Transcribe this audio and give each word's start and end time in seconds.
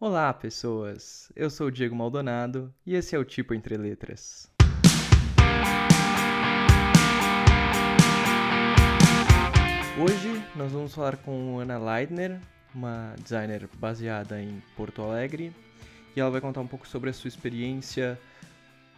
Olá, 0.00 0.32
pessoas! 0.32 1.28
Eu 1.34 1.50
sou 1.50 1.66
o 1.66 1.72
Diego 1.72 1.92
Maldonado 1.92 2.72
e 2.86 2.94
esse 2.94 3.16
é 3.16 3.18
o 3.18 3.24
Tipo 3.24 3.52
Entre 3.52 3.76
Letras. 3.76 4.48
Hoje 10.00 10.40
nós 10.54 10.70
vamos 10.70 10.94
falar 10.94 11.16
com 11.16 11.58
Ana 11.58 11.78
Leidner, 11.78 12.40
uma 12.72 13.12
designer 13.20 13.68
baseada 13.76 14.40
em 14.40 14.62
Porto 14.76 15.02
Alegre, 15.02 15.52
e 16.14 16.20
ela 16.20 16.30
vai 16.30 16.40
contar 16.40 16.60
um 16.60 16.68
pouco 16.68 16.86
sobre 16.86 17.10
a 17.10 17.12
sua 17.12 17.26
experiência 17.26 18.16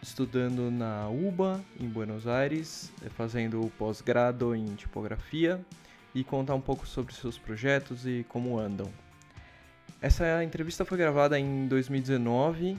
estudando 0.03 0.69
na 0.69 1.09
UBA, 1.09 1.59
em 1.79 1.89
Buenos 1.89 2.27
Aires, 2.27 2.93
fazendo 3.17 3.59
o 3.59 3.71
pós-grado 3.71 4.53
em 4.53 4.75
tipografia, 4.75 5.59
e 6.13 6.23
contar 6.23 6.53
um 6.53 6.61
pouco 6.61 6.85
sobre 6.85 7.11
seus 7.15 7.39
projetos 7.39 8.05
e 8.05 8.23
como 8.29 8.59
andam. 8.59 8.87
Essa 9.99 10.43
entrevista 10.43 10.85
foi 10.85 10.97
gravada 10.97 11.39
em 11.39 11.67
2019, 11.67 12.77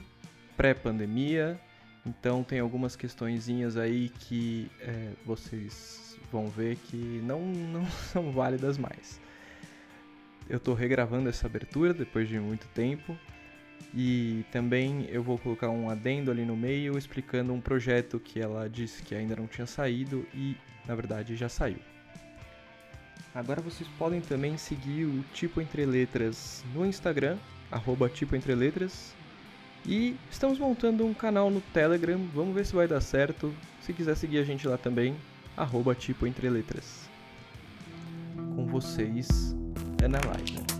pré-pandemia, 0.55 1.59
então 2.05 2.43
tem 2.43 2.59
algumas 2.59 2.95
questõezinhas 2.95 3.77
aí 3.77 4.09
que 4.09 4.69
é, 4.81 5.09
vocês 5.25 6.17
vão 6.31 6.47
ver 6.47 6.75
que 6.75 7.21
não, 7.23 7.41
não 7.41 7.85
são 8.11 8.31
válidas 8.31 8.77
mais. 8.77 9.21
Eu 10.49 10.57
estou 10.57 10.73
regravando 10.73 11.29
essa 11.29 11.47
abertura 11.47 11.93
depois 11.93 12.27
de 12.27 12.39
muito 12.39 12.67
tempo 12.69 13.17
e 13.93 14.43
também 14.51 15.05
eu 15.09 15.23
vou 15.23 15.37
colocar 15.37 15.69
um 15.69 15.89
adendo 15.89 16.31
ali 16.31 16.43
no 16.43 16.57
meio 16.57 16.97
explicando 16.97 17.53
um 17.53 17.61
projeto 17.61 18.19
que 18.19 18.39
ela 18.39 18.69
disse 18.69 19.01
que 19.03 19.15
ainda 19.15 19.35
não 19.35 19.47
tinha 19.47 19.65
saído 19.65 20.27
e 20.33 20.57
na 20.85 20.95
verdade 20.95 21.35
já 21.35 21.47
saiu. 21.47 21.79
Agora 23.35 23.61
vocês 23.61 23.89
podem 23.97 24.21
também 24.21 24.57
seguir 24.57 25.05
o 25.05 25.23
Tipo 25.33 25.59
Entre 25.59 25.85
Letras 25.85 26.63
no 26.73 26.85
Instagram, 26.85 27.37
arroba 27.71 28.07
Tipo 28.07 28.35
Entre 28.35 28.53
Letras. 28.53 29.13
E 29.85 30.15
estamos 30.29 30.59
montando 30.59 31.03
um 31.03 31.13
canal 31.13 31.49
no 31.49 31.59
Telegram, 31.59 32.19
vamos 32.33 32.53
ver 32.53 32.65
se 32.65 32.75
vai 32.75 32.87
dar 32.87 33.01
certo. 33.01 33.51
Se 33.81 33.91
quiser 33.91 34.15
seguir 34.15 34.37
a 34.37 34.43
gente 34.43 34.67
lá 34.67 34.77
também, 34.77 35.15
arroba 35.57 35.95
Tipo 35.95 36.27
Entre 36.27 36.47
Letras. 36.47 37.09
Com 38.55 38.67
vocês, 38.67 39.55
Ana 40.03 40.19
Laila. 40.25 40.72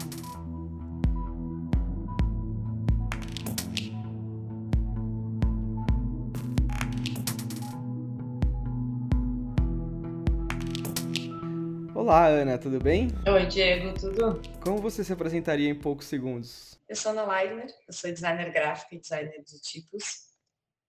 Olá, 12.03 12.27
Ana, 12.27 12.57
tudo 12.57 12.81
bem? 12.81 13.07
Oi, 13.25 13.45
Diego, 13.45 13.97
tudo? 13.97 14.41
Como 14.61 14.77
você 14.79 15.05
se 15.05 15.13
apresentaria 15.13 15.69
em 15.69 15.79
poucos 15.79 16.05
segundos? 16.07 16.77
Eu 16.89 16.97
sou 16.97 17.13
Ana 17.13 17.25
Leidner, 17.25 17.73
eu 17.87 17.93
sou 17.93 18.11
designer 18.11 18.51
gráfico 18.51 18.93
e 18.93 18.99
designer 18.99 19.41
de 19.41 19.61
tipos. 19.61 20.03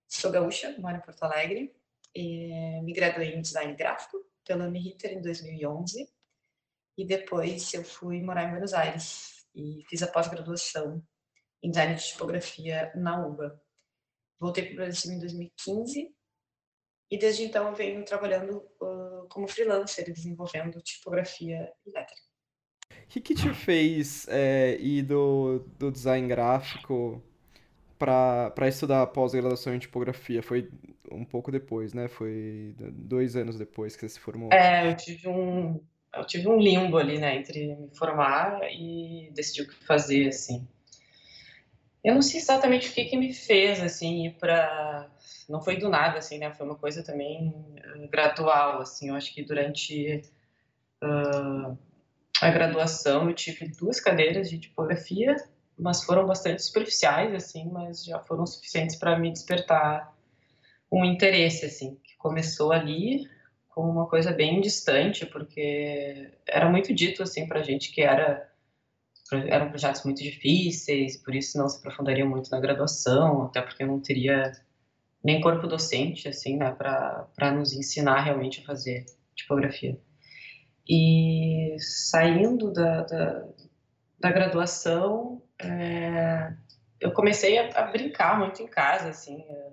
Sou 0.08 0.32
gaúcha, 0.32 0.74
moro 0.80 0.96
em 0.96 1.00
Porto 1.00 1.22
Alegre. 1.22 1.72
E 2.16 2.82
me 2.82 2.92
graduei 2.92 3.32
em 3.32 3.40
design 3.40 3.76
gráfico 3.76 4.18
pela 4.44 4.66
Uniriter 4.66 5.12
em 5.12 5.22
2011. 5.22 6.04
E 6.98 7.06
depois 7.06 7.72
eu 7.72 7.84
fui 7.84 8.20
morar 8.20 8.48
em 8.48 8.50
Buenos 8.50 8.74
Aires 8.74 9.46
e 9.54 9.84
fiz 9.88 10.02
a 10.02 10.08
pós-graduação 10.08 11.00
em 11.62 11.70
design 11.70 11.94
de 11.94 12.08
tipografia 12.08 12.90
na 12.96 13.24
UBA. 13.24 13.62
Voltei 14.40 14.64
para 14.64 14.72
o 14.72 14.76
Brasil 14.78 15.12
em 15.12 15.20
2015 15.20 16.12
e 17.14 17.18
desde 17.18 17.44
então 17.44 17.68
eu 17.68 17.74
venho 17.74 18.04
trabalhando 18.04 18.56
uh, 18.80 19.28
como 19.28 19.46
freelancer, 19.46 20.12
desenvolvendo 20.12 20.80
tipografia 20.80 21.70
e 21.86 21.90
lettering. 21.92 22.20
O 22.90 23.06
que, 23.06 23.20
que 23.20 23.34
te 23.34 23.54
fez 23.54 24.26
é, 24.28 24.76
ir 24.80 25.02
do, 25.02 25.64
do 25.78 25.92
design 25.92 26.26
gráfico 26.26 27.22
para 27.96 28.66
estudar 28.66 29.06
pós-graduação 29.06 29.74
em 29.74 29.78
tipografia? 29.78 30.42
Foi 30.42 30.68
um 31.08 31.24
pouco 31.24 31.52
depois, 31.52 31.94
né? 31.94 32.08
Foi 32.08 32.74
dois 32.78 33.36
anos 33.36 33.56
depois 33.56 33.94
que 33.94 34.00
você 34.00 34.08
se 34.08 34.18
formou. 34.18 34.52
É, 34.52 34.90
eu 34.90 34.96
tive 34.96 35.28
um, 35.28 35.80
eu 36.12 36.26
tive 36.26 36.48
um 36.48 36.58
limbo 36.58 36.98
ali, 36.98 37.18
né? 37.18 37.36
Entre 37.36 37.76
me 37.76 37.94
formar 37.94 38.60
e 38.72 39.30
decidir 39.32 39.62
o 39.62 39.68
que 39.68 39.84
fazer, 39.84 40.28
assim. 40.28 40.66
Eu 42.04 42.14
não 42.14 42.22
sei 42.22 42.38
exatamente 42.38 42.90
o 42.90 42.92
que, 42.92 43.06
que 43.06 43.16
me 43.16 43.32
fez, 43.32 43.82
assim, 43.82 44.26
ir 44.26 44.34
para 44.34 45.10
não 45.48 45.60
foi 45.60 45.76
do 45.76 45.88
nada, 45.88 46.18
assim, 46.18 46.38
né? 46.38 46.52
Foi 46.52 46.66
uma 46.66 46.76
coisa 46.76 47.02
também 47.02 47.48
uh, 47.48 48.08
gradual, 48.08 48.80
assim. 48.80 49.08
Eu 49.08 49.14
acho 49.14 49.32
que 49.32 49.42
durante 49.42 50.22
uh, 51.02 51.78
a 52.40 52.50
graduação 52.50 53.28
eu 53.28 53.34
tive 53.34 53.68
duas 53.68 54.00
cadeiras 54.00 54.48
de 54.50 54.58
tipografia, 54.58 55.36
mas 55.78 56.04
foram 56.04 56.26
bastante 56.26 56.62
superficiais, 56.62 57.34
assim, 57.34 57.68
mas 57.70 58.04
já 58.04 58.18
foram 58.20 58.46
suficientes 58.46 58.96
para 58.96 59.18
me 59.18 59.30
despertar 59.30 60.14
um 60.90 61.04
interesse, 61.04 61.66
assim, 61.66 61.98
que 62.02 62.16
começou 62.16 62.72
ali 62.72 63.28
com 63.68 63.82
uma 63.82 64.06
coisa 64.06 64.30
bem 64.30 64.60
distante, 64.60 65.26
porque 65.26 66.30
era 66.46 66.70
muito 66.70 66.94
dito, 66.94 67.22
assim, 67.22 67.46
para 67.46 67.62
gente 67.62 67.90
que 67.92 68.02
era 68.02 68.48
eram 69.32 69.70
projetos 69.70 70.04
muito 70.04 70.22
difíceis, 70.22 71.16
por 71.16 71.34
isso 71.34 71.56
não 71.56 71.68
se 71.68 71.78
aprofundaria 71.78 72.24
muito 72.24 72.50
na 72.50 72.60
graduação, 72.60 73.44
até 73.44 73.62
porque 73.62 73.84
não 73.84 74.00
teria 74.00 74.52
nem 75.22 75.40
corpo 75.40 75.66
docente, 75.66 76.28
assim, 76.28 76.58
né, 76.58 76.70
para 76.72 77.52
nos 77.52 77.72
ensinar 77.72 78.20
realmente 78.20 78.60
a 78.60 78.64
fazer 78.64 79.06
tipografia. 79.34 79.98
E 80.86 81.76
saindo 81.78 82.70
da, 82.70 83.02
da, 83.04 83.48
da 84.20 84.30
graduação, 84.30 85.42
é, 85.58 86.52
eu 87.00 87.10
comecei 87.12 87.56
a, 87.56 87.70
a, 87.80 87.82
brincar 87.90 88.38
muito 88.38 88.62
em 88.62 88.66
casa, 88.66 89.08
assim, 89.08 89.40
é, 89.48 89.72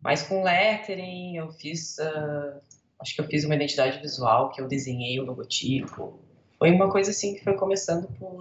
mais 0.00 0.22
com 0.22 0.42
lettering, 0.42 1.36
eu 1.36 1.50
fiz, 1.50 1.98
uh, 1.98 2.60
acho 2.98 3.14
que 3.14 3.20
eu 3.20 3.26
fiz 3.26 3.44
uma 3.44 3.54
identidade 3.54 4.00
visual, 4.00 4.50
que 4.50 4.60
eu 4.60 4.66
desenhei 4.66 5.20
o 5.20 5.24
logotipo, 5.24 6.24
foi 6.62 6.70
uma 6.70 6.88
coisa 6.88 7.10
assim 7.10 7.34
que 7.34 7.42
foi 7.42 7.54
começando 7.54 8.06
por, 8.20 8.38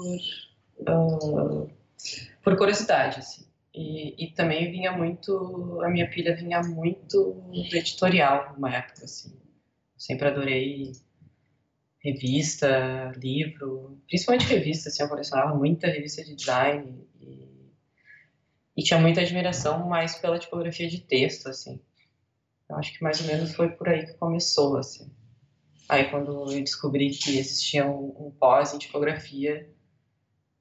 uh, 0.81 1.67
por 2.43 2.55
curiosidade, 2.55 3.17
assim. 3.17 3.47
E, 3.73 4.25
e, 4.25 4.31
também 4.33 4.71
vinha 4.71 4.91
muito, 4.91 5.81
a 5.81 5.89
minha 5.89 6.07
pilha 6.07 6.35
vinha 6.35 6.61
muito 6.61 7.33
do 7.33 7.75
editorial 7.75 8.53
numa 8.53 8.71
época, 8.71 9.05
assim. 9.05 9.35
Sempre 9.97 10.27
adorei 10.27 10.91
revista, 11.97 13.11
livro, 13.17 13.99
principalmente 14.07 14.45
revista, 14.45 14.89
assim, 14.89 15.01
eu 15.01 15.09
colecionava 15.09 15.55
muita 15.55 15.87
revista 15.87 16.23
de 16.23 16.35
design 16.35 17.03
e, 17.19 17.71
e 18.77 18.83
tinha 18.83 18.99
muita 18.99 19.21
admiração 19.21 19.89
mais 19.89 20.13
pela 20.13 20.37
tipografia 20.37 20.87
de 20.87 21.01
texto, 21.01 21.49
assim. 21.49 21.81
Eu 22.69 22.75
acho 22.75 22.95
que 22.95 23.03
mais 23.03 23.19
ou 23.19 23.25
menos 23.25 23.55
foi 23.55 23.69
por 23.69 23.89
aí 23.89 24.05
que 24.05 24.13
começou, 24.13 24.77
assim. 24.77 25.11
Aí 25.91 26.09
quando 26.09 26.52
eu 26.52 26.63
descobri 26.63 27.12
que 27.12 27.38
existia 27.38 27.85
um, 27.85 28.28
um 28.28 28.31
pós 28.31 28.74
em 28.74 28.79
tipografia, 28.79 29.69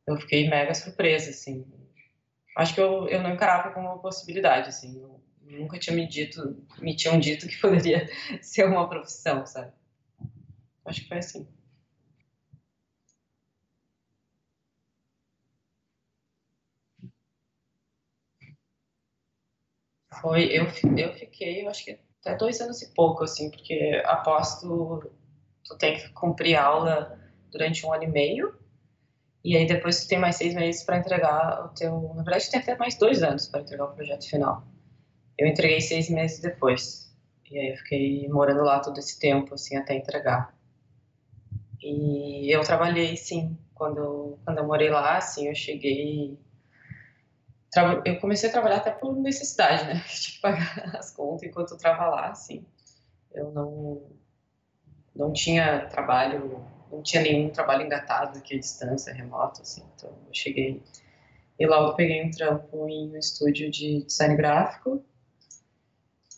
eu 0.07 0.17
fiquei 0.17 0.49
mega 0.49 0.75
surpresa, 0.75 1.31
assim 1.31 1.65
acho 2.57 2.75
que 2.75 2.81
eu, 2.81 3.09
eu 3.09 3.23
não 3.23 3.33
encarava 3.33 3.71
como 3.73 3.87
uma 3.89 3.99
possibilidade, 3.99 4.69
assim, 4.69 5.01
eu 5.01 5.21
nunca 5.59 5.79
tinha 5.79 5.95
me 5.97 6.07
dito, 6.07 6.57
me 6.81 6.95
tinham 6.95 7.19
dito 7.19 7.47
que 7.49 7.57
poderia 7.61 8.09
ser 8.43 8.67
uma 8.67 8.89
profissão, 8.89 9.47
sabe? 9.47 9.73
Acho 10.85 11.03
que 11.03 11.09
foi 11.09 11.19
assim. 11.19 11.49
Foi, 20.21 20.45
eu, 20.45 20.65
eu 20.97 21.13
fiquei, 21.15 21.65
eu 21.65 21.69
acho 21.71 21.85
que 21.85 21.99
até 22.21 22.37
dois 22.37 22.61
anos 22.61 22.83
e 22.83 22.93
pouco, 22.95 23.25
assim, 23.25 23.51
porque 23.51 24.03
após 24.05 24.61
tu, 25.71 25.79
tem 25.79 25.97
que 25.97 26.09
cumprir 26.11 26.57
aula 26.57 27.19
durante 27.51 27.85
um 27.87 27.93
ano 27.93 28.05
e 28.05 28.09
meio, 28.09 28.55
e 29.43 29.57
aí 29.57 29.67
depois 29.67 30.03
tu 30.03 30.09
tem 30.09 30.19
mais 30.19 30.37
seis 30.37 30.55
meses 30.55 30.83
para 30.83 30.99
entregar 30.99 31.65
o 31.65 31.69
teu. 31.69 32.13
Na 32.15 32.23
verdade, 32.23 32.51
tem 32.51 32.61
até 32.61 32.77
mais 32.77 32.97
dois 32.97 33.23
anos 33.23 33.47
para 33.47 33.61
entregar 33.61 33.85
o 33.85 33.95
projeto 33.95 34.29
final. 34.29 34.67
Eu 35.39 35.47
entreguei 35.47 35.81
seis 35.81 36.11
meses 36.11 36.41
depois. 36.41 37.11
E 37.51 37.59
aí 37.59 37.71
eu 37.71 37.77
fiquei 37.79 38.29
morando 38.29 38.63
lá 38.63 38.81
todo 38.81 38.99
esse 38.99 39.19
tempo, 39.19 39.55
assim, 39.55 39.77
até 39.77 39.95
entregar. 39.95 40.55
E 41.83 42.55
eu 42.55 42.63
trabalhei, 42.63 43.17
sim. 43.17 43.57
Quando, 43.75 44.39
quando 44.45 44.59
eu 44.59 44.67
morei 44.67 44.91
lá, 44.91 45.17
assim, 45.17 45.49
eu 45.49 45.55
cheguei. 45.55 46.39
Eu 48.05 48.21
comecei 48.21 48.49
a 48.49 48.53
trabalhar 48.53 48.77
até 48.77 48.91
por 48.91 49.17
necessidade, 49.17 49.85
né? 49.85 50.05
Tinha 50.07 50.35
que 50.35 50.41
pagar 50.41 50.97
as 50.97 51.11
contas 51.13 51.45
enquanto 51.45 51.71
eu 51.71 51.77
estava 51.77 52.07
lá, 52.07 52.29
assim. 52.29 52.67
Eu 53.33 53.51
não, 53.53 54.03
não 55.21 55.33
tinha 55.33 55.87
trabalho 55.87 56.65
não 56.91 57.03
tinha 57.03 57.23
nenhum 57.23 57.51
trabalho 57.51 57.85
engatado 57.87 58.39
aqui 58.39 58.57
à 58.57 58.59
distância, 58.59 59.13
remoto, 59.13 59.63
assim. 59.63 59.85
Então, 59.95 60.11
eu 60.11 60.35
cheguei 60.35 60.83
e 61.57 61.67
logo 61.67 61.95
peguei 61.95 62.25
um 62.25 62.31
trampo 62.31 62.89
em 62.89 63.13
um 63.13 63.17
estúdio 63.17 63.71
de 63.71 64.03
design 64.05 64.35
gráfico. 64.35 65.05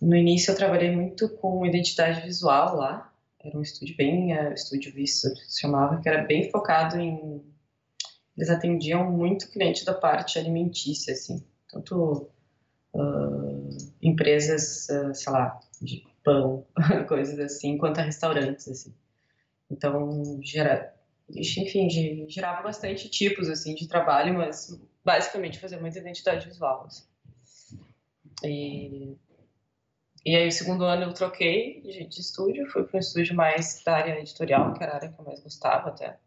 No 0.01 0.15
início 0.15 0.51
eu 0.51 0.57
trabalhei 0.57 0.91
muito 0.91 1.29
com 1.37 1.65
identidade 1.65 2.21
visual 2.21 2.77
lá. 2.77 3.11
Era 3.43 3.57
um 3.57 3.63
estúdio 3.63 3.97
bem, 3.97 4.37
uh, 4.37 4.53
estúdio 4.53 4.93
Vista 4.93 5.35
se 5.49 5.61
chamava, 5.61 6.01
que 6.01 6.09
era 6.09 6.25
bem 6.25 6.51
focado 6.51 7.01
em, 7.01 7.43
eles 8.37 8.51
atendiam 8.51 9.11
muito 9.11 9.51
cliente 9.51 9.85
da 9.85 9.95
parte 9.95 10.39
alimentícia, 10.39 11.13
assim, 11.13 11.45
tanto 11.69 12.29
uh, 12.95 13.69
empresas, 14.03 14.87
uh, 14.91 15.15
sei 15.15 15.33
lá, 15.33 15.59
de 15.81 16.12
pão, 16.23 16.67
coisas 17.09 17.39
assim, 17.39 17.79
quanto 17.79 18.01
a 18.01 18.03
restaurantes, 18.03 18.69
assim. 18.69 18.95
Então, 19.71 20.39
gera, 20.43 20.95
enfim, 21.31 21.89
girava 22.29 22.63
bastante 22.63 23.09
tipos, 23.09 23.49
assim, 23.49 23.75
de 23.75 23.89
trabalho, 23.89 24.35
mas 24.35 24.79
basicamente 25.05 25.59
fazia 25.59 25.81
muita 25.81 25.99
identidade 25.99 26.47
visual, 26.47 26.87
assim. 26.87 27.07
E, 28.45 29.17
e 30.25 30.37
aí, 30.37 30.49
o 30.49 30.53
segundo 30.53 30.85
ano 30.85 31.05
eu 31.05 31.13
troquei 31.13 31.81
de, 31.81 32.05
de 32.07 32.21
estúdio, 32.21 32.69
fui 32.71 32.85
para 32.85 32.97
um 32.97 33.01
estúdio 33.01 33.35
mais 33.35 33.83
da 33.85 33.97
área 33.97 34.21
editorial, 34.21 34.75
que 34.75 34.83
era 34.83 34.93
a 34.93 34.97
área 34.97 35.09
que 35.09 35.21
eu 35.21 35.25
mais 35.25 35.41
gostava 35.41 35.89
até. 35.89 36.19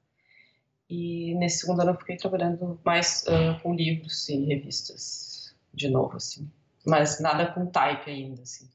E 0.90 1.34
nesse 1.36 1.60
segundo 1.60 1.82
ano 1.82 1.92
eu 1.92 1.98
fiquei 1.98 2.16
trabalhando 2.16 2.80
mais 2.84 3.24
uh, 3.24 3.60
com 3.62 3.74
livros 3.74 4.30
e 4.30 4.46
revistas, 4.46 5.56
de 5.74 5.90
novo, 5.90 6.18
assim. 6.18 6.50
Mas 6.86 7.20
nada 7.20 7.52
com 7.52 7.66
type 7.66 8.10
ainda, 8.10 8.44
assim. 8.44 8.70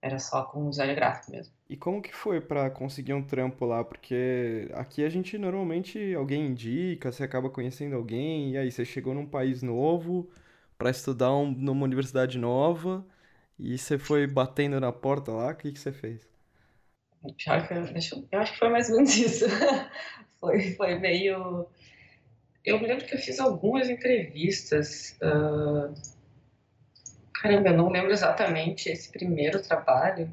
Era 0.00 0.18
só 0.18 0.44
com 0.44 0.70
design 0.70 0.94
gráfico 0.94 1.32
mesmo. 1.32 1.52
E 1.68 1.76
como 1.76 2.00
que 2.00 2.14
foi 2.14 2.40
para 2.40 2.70
conseguir 2.70 3.12
um 3.12 3.22
trampo 3.22 3.66
lá? 3.66 3.84
Porque 3.84 4.70
aqui 4.74 5.04
a 5.04 5.08
gente 5.08 5.36
normalmente 5.36 6.14
alguém 6.14 6.46
indica, 6.46 7.12
você 7.12 7.22
acaba 7.24 7.50
conhecendo 7.50 7.94
alguém, 7.96 8.52
e 8.52 8.58
aí 8.58 8.70
você 8.72 8.84
chegou 8.84 9.12
num 9.14 9.26
país 9.26 9.62
novo 9.62 10.30
para 10.78 10.90
estudar 10.90 11.34
um, 11.34 11.50
numa 11.50 11.84
universidade 11.84 12.38
nova, 12.38 13.04
e 13.58 13.76
você 13.76 13.98
foi 13.98 14.26
batendo 14.26 14.80
na 14.80 14.92
porta 14.92 15.32
lá, 15.32 15.52
o 15.52 15.56
que, 15.56 15.72
que 15.72 15.78
você 15.78 15.92
fez? 15.92 16.26
Pior 17.36 17.66
que 17.66 17.74
eu, 17.74 18.28
eu 18.32 18.40
acho 18.40 18.52
que 18.52 18.58
foi 18.58 18.68
mais 18.70 18.88
ou 18.88 18.96
menos 18.96 19.14
isso. 19.18 19.44
foi, 20.40 20.72
foi 20.74 20.98
meio. 20.98 21.66
Eu 22.64 22.80
me 22.80 22.86
lembro 22.86 23.04
que 23.06 23.14
eu 23.14 23.18
fiz 23.18 23.38
algumas 23.40 23.90
entrevistas. 23.90 25.18
Uh... 25.22 25.92
Caramba, 27.40 27.68
eu 27.68 27.76
não 27.76 27.88
lembro 27.88 28.10
exatamente 28.10 28.88
esse 28.88 29.12
primeiro 29.12 29.62
trabalho. 29.62 30.32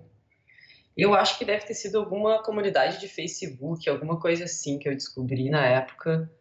Eu 0.97 1.13
acho 1.13 1.37
que 1.37 1.45
deve 1.45 1.65
ter 1.65 1.75
sido 1.75 1.99
alguma 1.99 2.41
comunidade 2.41 2.99
de 2.99 3.07
Facebook, 3.07 3.87
alguma 3.87 4.19
coisa 4.19 4.45
assim 4.45 4.79
que 4.79 4.89
eu 4.89 4.93
descobri 4.93 5.49
na 5.49 5.65
época 5.67 6.31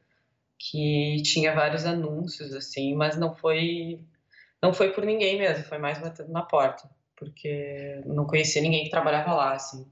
que 0.59 1.21
tinha 1.23 1.55
vários 1.55 1.85
anúncios 1.85 2.55
assim, 2.55 2.95
mas 2.95 3.17
não 3.17 3.35
foi 3.35 4.01
não 4.63 4.73
foi 4.73 4.93
por 4.93 5.05
ninguém 5.05 5.39
mesmo, 5.39 5.65
foi 5.65 5.77
mais 5.77 5.99
batendo 5.99 6.33
na 6.33 6.43
porta, 6.43 6.89
porque 7.17 8.01
não 8.07 8.27
conhecia 8.27 8.63
ninguém 8.63 8.85
que 8.85 8.91
trabalhava 8.91 9.35
lá 9.35 9.55
assim. 9.55 9.87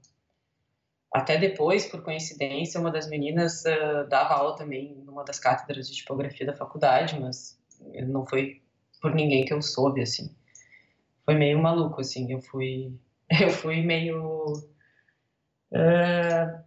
Até 1.13 1.37
depois, 1.37 1.85
por 1.85 2.01
coincidência, 2.01 2.79
uma 2.79 2.89
das 2.89 3.07
meninas 3.07 3.63
uh, 3.65 4.07
dava 4.09 4.33
aula 4.33 4.55
também 4.55 4.95
numa 5.05 5.23
das 5.23 5.37
cátedras 5.37 5.87
de 5.87 5.95
tipografia 5.95 6.47
da 6.47 6.55
faculdade, 6.55 7.19
mas 7.19 7.59
não 8.07 8.25
foi 8.25 8.63
por 8.99 9.13
ninguém 9.13 9.45
que 9.45 9.53
eu 9.53 9.61
soube, 9.61 10.01
assim. 10.01 10.35
Foi 11.25 11.35
meio 11.35 11.61
maluco, 11.61 12.01
assim. 12.01 12.31
Eu 12.31 12.41
fui, 12.41 12.97
eu 13.41 13.49
fui 13.49 13.81
meio 13.81 14.53
uh, 15.71 16.63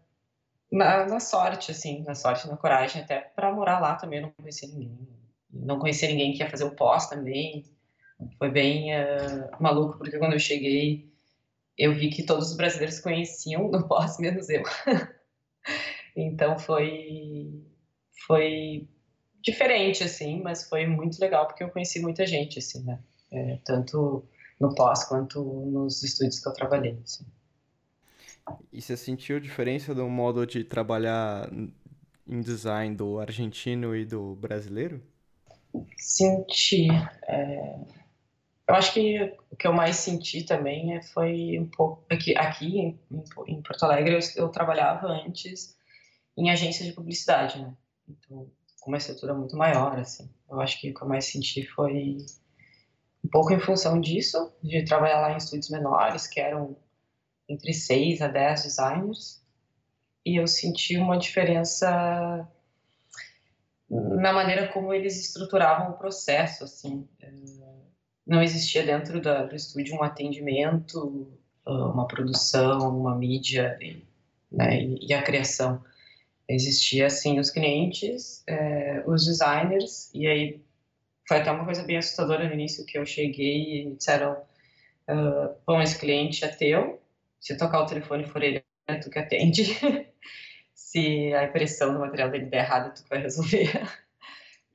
na, 0.70 1.06
na, 1.06 1.20
sorte, 1.20 1.70
assim, 1.70 2.02
na 2.02 2.14
sorte, 2.14 2.48
na 2.48 2.56
coragem, 2.56 3.02
até 3.02 3.20
para 3.20 3.52
morar 3.52 3.80
lá 3.80 3.94
também. 3.96 4.20
Eu 4.20 4.26
não 4.26 4.32
conhecia 4.32 4.68
ninguém, 4.68 5.08
não 5.50 5.78
conhecia 5.78 6.08
ninguém 6.08 6.32
que 6.32 6.42
ia 6.42 6.50
fazer 6.50 6.64
o 6.64 6.74
pós 6.74 7.08
também. 7.08 7.64
Foi 8.38 8.50
bem 8.50 8.92
uh, 8.94 9.62
maluco 9.62 9.98
porque 9.98 10.18
quando 10.18 10.32
eu 10.32 10.38
cheguei 10.38 11.14
eu 11.78 11.94
vi 11.94 12.08
que 12.10 12.22
todos 12.22 12.50
os 12.50 12.56
brasileiros 12.56 13.00
conheciam 13.00 13.70
do 13.70 13.84
pós, 13.86 14.18
menos 14.18 14.48
eu. 14.48 14.62
então 16.16 16.58
foi 16.58 17.62
foi 18.26 18.88
diferente 19.40 20.02
assim, 20.02 20.40
mas 20.42 20.68
foi 20.68 20.86
muito 20.86 21.20
legal 21.20 21.46
porque 21.46 21.62
eu 21.62 21.70
conheci 21.70 22.00
muita 22.00 22.26
gente 22.26 22.58
assim, 22.58 22.82
né? 22.82 22.98
É, 23.30 23.58
tanto 23.64 24.24
no 24.60 24.74
pós 24.74 25.04
quanto 25.04 25.42
nos 25.42 26.02
estúdios 26.02 26.38
que 26.38 26.48
eu 26.48 26.52
trabalhei. 26.52 26.98
Assim. 27.04 27.24
E 28.72 28.80
você 28.80 28.96
sentiu 28.96 29.40
diferença 29.40 29.94
do 29.94 30.08
modo 30.08 30.46
de 30.46 30.64
trabalhar 30.64 31.50
em 32.28 32.40
design 32.40 32.94
do 32.94 33.18
argentino 33.18 33.94
e 33.94 34.04
do 34.04 34.34
brasileiro? 34.36 35.02
Senti. 35.98 36.88
É 37.28 37.78
eu 38.68 38.74
acho 38.74 38.92
que 38.94 39.22
o 39.50 39.56
que 39.56 39.66
eu 39.66 39.72
mais 39.72 39.96
senti 39.96 40.42
também 40.42 40.96
é, 40.96 41.02
foi 41.02 41.56
um 41.58 41.68
pouco 41.68 42.04
aqui, 42.10 42.36
aqui 42.36 42.78
em, 42.78 43.00
em 43.46 43.62
Porto 43.62 43.84
Alegre 43.84 44.14
eu, 44.14 44.20
eu, 44.44 44.48
trabalhava 44.48 45.06
antes 45.06 45.76
em 46.36 46.50
agência 46.50 46.84
de 46.84 46.92
publicidade, 46.92 47.62
né? 47.62 47.72
Então, 48.08 48.50
com 48.80 48.90
uma 48.90 48.96
estrutura 48.96 49.34
muito 49.34 49.56
maior, 49.56 49.96
assim. 49.98 50.28
Eu 50.50 50.60
acho 50.60 50.80
que 50.80 50.90
o 50.90 50.94
que 50.94 51.02
eu 51.02 51.08
mais 51.08 51.26
senti 51.26 51.64
foi 51.64 52.16
um 53.26 53.28
pouco 53.28 53.52
em 53.52 53.58
função 53.58 54.00
disso, 54.00 54.52
de 54.62 54.84
trabalhar 54.84 55.20
lá 55.20 55.32
em 55.32 55.36
estúdios 55.36 55.68
menores, 55.68 56.28
que 56.28 56.40
eram 56.40 56.76
entre 57.48 57.72
6 57.72 58.22
a 58.22 58.28
10 58.28 58.62
designers, 58.62 59.42
e 60.24 60.36
eu 60.40 60.46
senti 60.46 60.96
uma 60.96 61.18
diferença 61.18 62.48
na 63.88 64.32
maneira 64.32 64.68
como 64.68 64.94
eles 64.94 65.18
estruturavam 65.20 65.90
o 65.90 65.98
processo, 65.98 66.64
assim. 66.64 67.08
É, 67.20 67.32
não 68.26 68.42
existia 68.42 68.84
dentro 68.84 69.20
do 69.20 69.54
estúdio 69.54 69.96
um 69.96 70.02
atendimento, 70.02 71.28
ah, 71.64 71.90
uma 71.90 72.06
produção, 72.06 72.98
uma 72.98 73.14
mídia 73.14 73.76
e, 73.80 74.04
né, 74.50 74.84
e, 75.00 75.12
a 75.12 75.22
criação. 75.22 75.82
Existia, 76.48 77.06
assim, 77.06 77.40
os 77.40 77.50
clientes, 77.50 78.44
é, 78.46 79.02
os 79.06 79.24
designers, 79.24 80.10
e 80.14 80.26
aí 80.26 80.65
foi 81.28 81.38
até 81.38 81.50
uma 81.50 81.64
coisa 81.64 81.82
bem 81.82 81.96
assustadora 81.96 82.46
no 82.46 82.54
início, 82.54 82.86
que 82.86 82.98
eu 82.98 83.04
cheguei 83.04 83.80
e 83.80 83.86
me 83.86 83.96
disseram, 83.96 84.32
uh, 85.08 85.54
bom, 85.66 85.80
esse 85.80 85.98
cliente 85.98 86.44
é 86.44 86.48
teu, 86.48 87.00
se 87.40 87.56
tocar 87.56 87.80
o 87.80 87.86
telefone 87.86 88.24
for 88.24 88.42
ele, 88.42 88.62
é 88.86 88.96
tu 88.96 89.10
que 89.10 89.18
atende. 89.18 89.64
se 90.74 91.32
a 91.34 91.44
impressão 91.44 91.92
do 91.92 92.00
material 92.00 92.30
dele 92.30 92.46
der 92.46 92.64
errado, 92.64 92.94
tu 92.94 93.02
que 93.02 93.10
vai 93.10 93.20
resolver. 93.20 93.70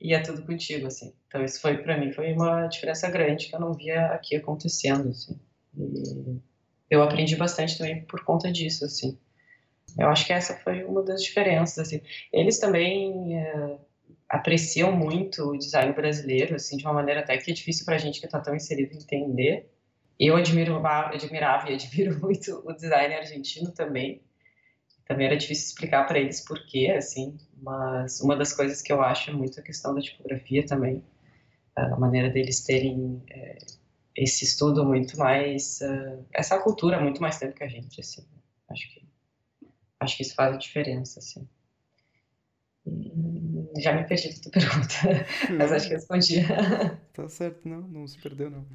e 0.00 0.14
é 0.14 0.20
tudo 0.20 0.44
contigo, 0.44 0.86
assim. 0.86 1.14
Então 1.26 1.44
isso 1.44 1.60
foi 1.60 1.78
para 1.78 1.96
mim 1.96 2.12
foi 2.12 2.32
uma 2.32 2.66
diferença 2.66 3.10
grande 3.10 3.48
que 3.48 3.54
eu 3.54 3.60
não 3.60 3.72
via 3.72 4.06
aqui 4.06 4.36
acontecendo, 4.36 5.08
assim. 5.08 5.40
E 5.76 6.40
eu 6.90 7.02
aprendi 7.02 7.36
bastante 7.36 7.78
também 7.78 8.04
por 8.04 8.24
conta 8.24 8.52
disso, 8.52 8.84
assim. 8.84 9.18
Eu 9.98 10.08
acho 10.08 10.26
que 10.26 10.32
essa 10.32 10.56
foi 10.58 10.84
uma 10.84 11.02
das 11.02 11.22
diferenças, 11.22 11.78
assim. 11.78 12.02
Eles 12.32 12.58
também 12.58 13.38
é, 13.38 13.78
apreciam 14.32 14.92
muito 14.92 15.42
o 15.50 15.58
design 15.58 15.92
brasileiro, 15.92 16.56
assim, 16.56 16.76
de 16.76 16.84
uma 16.84 16.94
maneira 16.94 17.20
até 17.20 17.36
que 17.36 17.50
é 17.50 17.54
difícil 17.54 17.84
para 17.84 17.96
a 17.96 17.98
gente 17.98 18.18
que 18.18 18.26
está 18.26 18.40
tão 18.40 18.54
inserido 18.56 18.94
entender. 18.94 19.70
Eu 20.18 20.36
admiro, 20.36 20.84
admirava 20.86 21.70
e 21.70 21.74
admiro 21.74 22.18
muito 22.20 22.62
o 22.64 22.72
design 22.72 23.14
argentino 23.14 23.70
também 23.72 24.22
também 25.12 25.26
era 25.26 25.36
difícil 25.36 25.66
explicar 25.66 26.06
para 26.06 26.18
eles 26.18 26.40
por 26.40 26.64
quê, 26.66 26.94
assim, 26.96 27.36
mas 27.60 28.20
uma 28.20 28.36
das 28.36 28.52
coisas 28.52 28.80
que 28.80 28.92
eu 28.92 29.02
acho 29.02 29.30
é 29.30 29.32
muito 29.32 29.58
a 29.60 29.62
questão 29.62 29.94
da 29.94 30.00
tipografia 30.00 30.64
também, 30.64 31.04
a 31.76 31.96
maneira 31.96 32.30
deles 32.30 32.62
terem 32.62 33.22
é, 33.30 33.58
esse 34.16 34.44
estudo 34.44 34.84
muito 34.84 35.18
mais, 35.18 35.80
uh, 35.80 36.24
essa 36.32 36.58
cultura 36.58 37.00
muito 37.00 37.20
mais 37.20 37.38
tempo 37.38 37.54
que 37.54 37.64
a 37.64 37.68
gente, 37.68 38.00
assim, 38.00 38.26
acho 38.70 38.94
que 38.94 39.02
acho 40.00 40.16
que 40.16 40.22
isso 40.22 40.34
faz 40.34 40.54
a 40.54 40.58
diferença, 40.58 41.20
assim. 41.20 41.48
E 42.84 43.12
já 43.78 43.92
me 43.92 44.04
perdi 44.04 44.34
da 44.34 44.42
tua 44.42 44.52
pergunta, 44.52 45.26
mas 45.56 45.72
acho 45.72 45.88
que 45.88 45.94
respondi. 45.94 46.42
tá 47.12 47.28
certo, 47.28 47.68
não, 47.68 47.80
não 47.82 48.06
se 48.06 48.18
perdeu 48.18 48.50
não. 48.50 48.66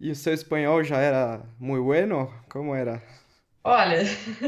E 0.00 0.10
o 0.10 0.14
seu 0.14 0.34
espanhol 0.34 0.82
já 0.82 0.98
era 0.98 1.46
muito 1.58 1.84
bueno? 1.84 2.32
Como 2.50 2.74
era? 2.74 3.02
Olha, 3.62 4.02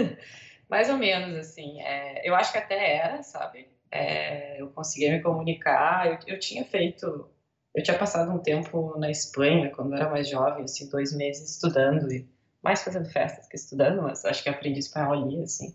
mais 0.68 0.90
ou 0.90 0.96
menos, 0.98 1.36
assim. 1.36 1.80
É, 1.80 2.28
eu 2.28 2.34
acho 2.34 2.52
que 2.52 2.58
até 2.58 2.96
era, 2.96 3.22
sabe? 3.22 3.68
É, 3.90 4.60
eu 4.60 4.68
conseguia 4.70 5.12
me 5.12 5.22
comunicar. 5.22 6.06
Eu, 6.06 6.34
eu 6.34 6.38
tinha 6.38 6.64
feito. 6.64 7.30
Eu 7.74 7.82
tinha 7.82 7.98
passado 7.98 8.30
um 8.32 8.38
tempo 8.38 8.98
na 8.98 9.10
Espanha, 9.10 9.70
quando 9.70 9.92
eu 9.92 9.98
era 9.98 10.10
mais 10.10 10.28
jovem, 10.28 10.64
assim, 10.64 10.88
dois 10.88 11.14
meses 11.14 11.50
estudando 11.52 12.10
e 12.12 12.28
mais 12.62 12.82
fazendo 12.82 13.08
festas 13.08 13.46
que 13.46 13.56
estudando, 13.56 14.02
mas 14.02 14.24
acho 14.24 14.42
que 14.42 14.48
aprendi 14.48 14.80
espanhol 14.80 15.12
ali, 15.12 15.42
assim. 15.42 15.74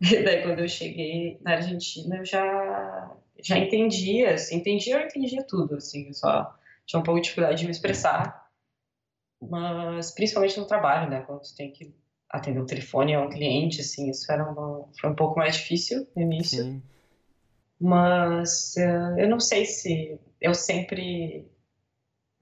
E 0.00 0.16
daí, 0.22 0.42
quando 0.42 0.60
eu 0.60 0.68
cheguei 0.68 1.38
na 1.42 1.52
Argentina, 1.52 2.16
eu 2.16 2.24
já, 2.24 3.16
já 3.42 3.58
entendia, 3.58 4.34
assim, 4.34 4.56
entendia, 4.56 4.96
eu 4.96 5.06
entendia 5.06 5.44
tudo, 5.46 5.76
assim, 5.76 6.08
eu 6.08 6.14
só 6.14 6.56
tinha 6.86 7.00
um 7.00 7.02
pouco 7.02 7.20
de 7.20 7.24
dificuldade 7.24 7.58
de 7.58 7.64
me 7.64 7.70
expressar, 7.70 8.48
mas 9.40 10.10
principalmente 10.12 10.58
no 10.58 10.66
trabalho, 10.66 11.10
né, 11.10 11.22
quando 11.22 11.42
tu 11.42 11.54
tem 11.54 11.70
que 11.70 11.94
atender 12.28 12.60
o 12.60 12.66
telefone 12.66 13.14
a 13.14 13.20
um 13.20 13.30
cliente, 13.30 13.80
assim, 13.80 14.10
isso 14.10 14.30
era 14.30 14.44
uma, 14.44 14.88
foi 15.00 15.10
um 15.10 15.16
pouco 15.16 15.38
mais 15.38 15.56
difícil 15.56 16.06
no 16.14 16.22
início. 16.22 16.62
Sim. 16.64 16.82
Mas 17.80 18.74
uh, 18.76 19.18
eu 19.18 19.28
não 19.28 19.40
sei 19.40 19.64
se 19.64 20.18
eu 20.40 20.54
sempre 20.54 21.48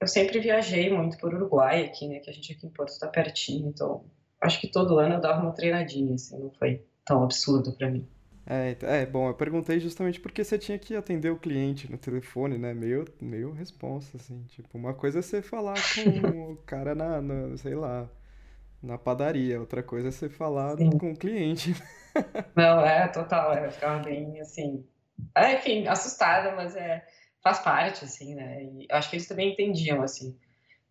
eu 0.01 0.07
sempre 0.07 0.39
viajei 0.39 0.89
muito 0.89 1.17
por 1.17 1.33
Uruguai 1.33 1.85
aqui, 1.85 2.07
né, 2.07 2.19
que 2.19 2.29
a 2.29 2.33
gente 2.33 2.53
aqui 2.53 2.65
em 2.65 2.69
Porto 2.69 2.89
está 2.89 3.07
pertinho, 3.07 3.69
então 3.69 4.05
acho 4.41 4.59
que 4.61 4.67
todo 4.67 4.99
ano 4.99 5.15
eu 5.15 5.21
dava 5.21 5.41
uma 5.41 5.53
treinadinha, 5.53 6.15
assim, 6.15 6.39
não 6.39 6.51
foi 6.51 6.83
tão 7.05 7.23
absurdo 7.23 7.73
para 7.73 7.89
mim. 7.89 8.07
É, 8.45 8.75
é, 8.81 9.05
bom, 9.05 9.27
eu 9.27 9.33
perguntei 9.35 9.79
justamente 9.79 10.19
porque 10.19 10.43
você 10.43 10.57
tinha 10.57 10.79
que 10.79 10.95
atender 10.95 11.29
o 11.29 11.37
cliente 11.37 11.89
no 11.91 11.99
telefone, 11.99 12.57
né? 12.57 12.73
Meio, 12.73 13.05
meio 13.21 13.51
responsa, 13.51 14.17
assim. 14.17 14.43
Tipo, 14.47 14.75
uma 14.75 14.91
coisa 14.91 15.19
é 15.19 15.21
você 15.21 15.39
falar 15.39 15.75
com 15.93 16.53
o 16.53 16.57
cara 16.65 16.95
na, 16.95 17.21
na, 17.21 17.55
sei 17.57 17.75
lá, 17.75 18.09
na 18.81 18.97
padaria, 18.97 19.59
outra 19.59 19.83
coisa 19.83 20.07
é 20.07 20.11
você 20.11 20.29
falar 20.29 20.75
Sim. 20.77 20.89
com 20.97 21.11
o 21.11 21.15
cliente. 21.15 21.75
Não, 22.55 22.83
é 22.83 23.07
total, 23.09 23.53
é, 23.53 23.67
eu 23.67 23.71
ficava 23.71 24.01
bem 24.01 24.39
assim. 24.39 24.83
É, 25.35 25.53
enfim, 25.55 25.85
assustada, 25.85 26.55
mas 26.55 26.75
é, 26.75 27.05
faz 27.43 27.59
parte, 27.59 28.05
assim, 28.05 28.33
né? 28.33 28.63
E 28.63 28.87
acho 28.89 29.11
que 29.11 29.17
eles 29.17 29.27
também 29.27 29.51
entendiam, 29.51 30.01
assim. 30.01 30.35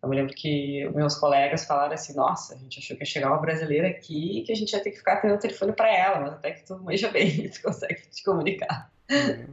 Eu 0.01 0.07
me 0.07 0.15
lembro 0.15 0.33
que 0.33 0.87
meus 0.95 1.15
colegas 1.15 1.65
falaram 1.65 1.93
assim: 1.93 2.15
nossa, 2.15 2.55
a 2.55 2.57
gente 2.57 2.79
achou 2.79 2.95
que 2.95 3.03
ia 3.03 3.05
chegar 3.07 3.27
uma 3.31 3.41
brasileira 3.41 3.87
aqui 3.89 4.39
e 4.39 4.43
que 4.43 4.51
a 4.51 4.55
gente 4.55 4.71
ia 4.71 4.81
ter 4.81 4.91
que 4.91 4.97
ficar 4.97 5.13
atendendo 5.15 5.37
o 5.39 5.41
telefone 5.41 5.73
para 5.73 5.93
ela, 5.93 6.19
mas 6.21 6.33
até 6.33 6.51
que 6.51 6.65
tu 6.65 6.77
manja 6.79 7.09
bem, 7.09 7.49
tu 7.51 7.61
consegue 7.61 8.01
te 8.09 8.23
comunicar. 8.23 8.91
É, 9.09 9.45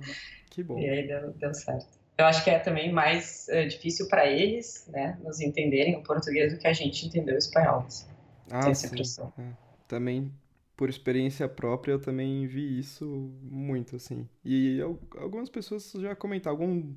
que 0.51 0.63
bom. 0.63 0.79
E 0.79 0.89
aí 0.89 1.07
deu, 1.07 1.33
deu 1.33 1.53
certo. 1.53 1.87
Eu 2.19 2.25
acho 2.25 2.43
que 2.45 2.49
é 2.51 2.59
também 2.59 2.91
mais 2.93 3.49
é, 3.49 3.67
difícil 3.67 4.09
para 4.09 4.27
eles, 4.27 4.87
né, 4.89 5.19
nos 5.23 5.41
entenderem 5.41 5.97
o 5.97 6.03
português 6.03 6.53
do 6.53 6.59
que 6.59 6.67
a 6.67 6.73
gente 6.73 7.07
entender 7.07 7.33
o 7.35 7.39
espanhol. 7.39 7.85
Assim. 7.87 8.07
Ah, 8.51 8.61
Tem 8.63 8.71
essa 8.71 8.87
sim. 8.87 8.95
impressão. 8.95 9.33
é. 9.39 9.51
Também, 9.87 10.33
por 10.77 10.89
experiência 10.89 11.47
própria, 11.49 11.93
eu 11.93 12.01
também 12.01 12.47
vi 12.47 12.79
isso 12.79 13.05
muito, 13.43 13.97
assim. 13.97 14.27
E 14.45 14.81
al- 14.81 14.99
algumas 15.19 15.51
pessoas 15.51 15.93
já 15.93 16.15
comentaram. 16.17 16.57
Algum... 16.57 16.95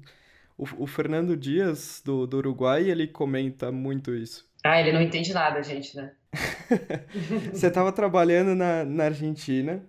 O, 0.59 0.83
o 0.83 0.85
Fernando 0.85 1.37
Dias, 1.37 2.01
do, 2.03 2.27
do 2.27 2.37
Uruguai, 2.37 2.89
ele 2.89 3.07
comenta 3.07 3.71
muito 3.71 4.13
isso. 4.13 4.45
Ah, 4.61 4.77
ele 4.81 4.91
não 4.91 5.01
entende 5.01 5.33
nada, 5.33 5.63
gente, 5.63 5.95
né? 5.95 6.11
Você 7.53 7.67
estava 7.67 7.93
trabalhando 7.93 8.53
na, 8.53 8.83
na 8.83 9.05
Argentina, 9.05 9.81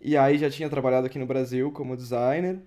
e 0.00 0.16
aí 0.16 0.36
já 0.36 0.50
tinha 0.50 0.68
trabalhado 0.68 1.06
aqui 1.06 1.16
no 1.16 1.26
Brasil 1.26 1.70
como 1.70 1.96
designer. 1.96 2.58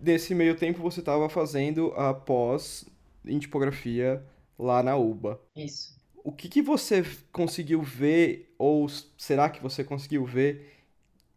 Nesse 0.00 0.32
meio 0.32 0.54
tempo, 0.54 0.80
você 0.80 1.00
estava 1.00 1.28
fazendo 1.28 1.92
a 1.96 2.14
pós 2.14 2.88
em 3.26 3.36
tipografia 3.40 4.22
lá 4.56 4.80
na 4.80 4.96
UBA. 4.96 5.40
Isso. 5.56 6.00
O 6.22 6.30
que 6.30 6.48
que 6.48 6.62
você 6.62 7.04
conseguiu 7.32 7.82
ver, 7.82 8.54
ou 8.56 8.88
será 9.18 9.50
que 9.50 9.60
você 9.60 9.82
conseguiu 9.82 10.24
ver, 10.24 10.72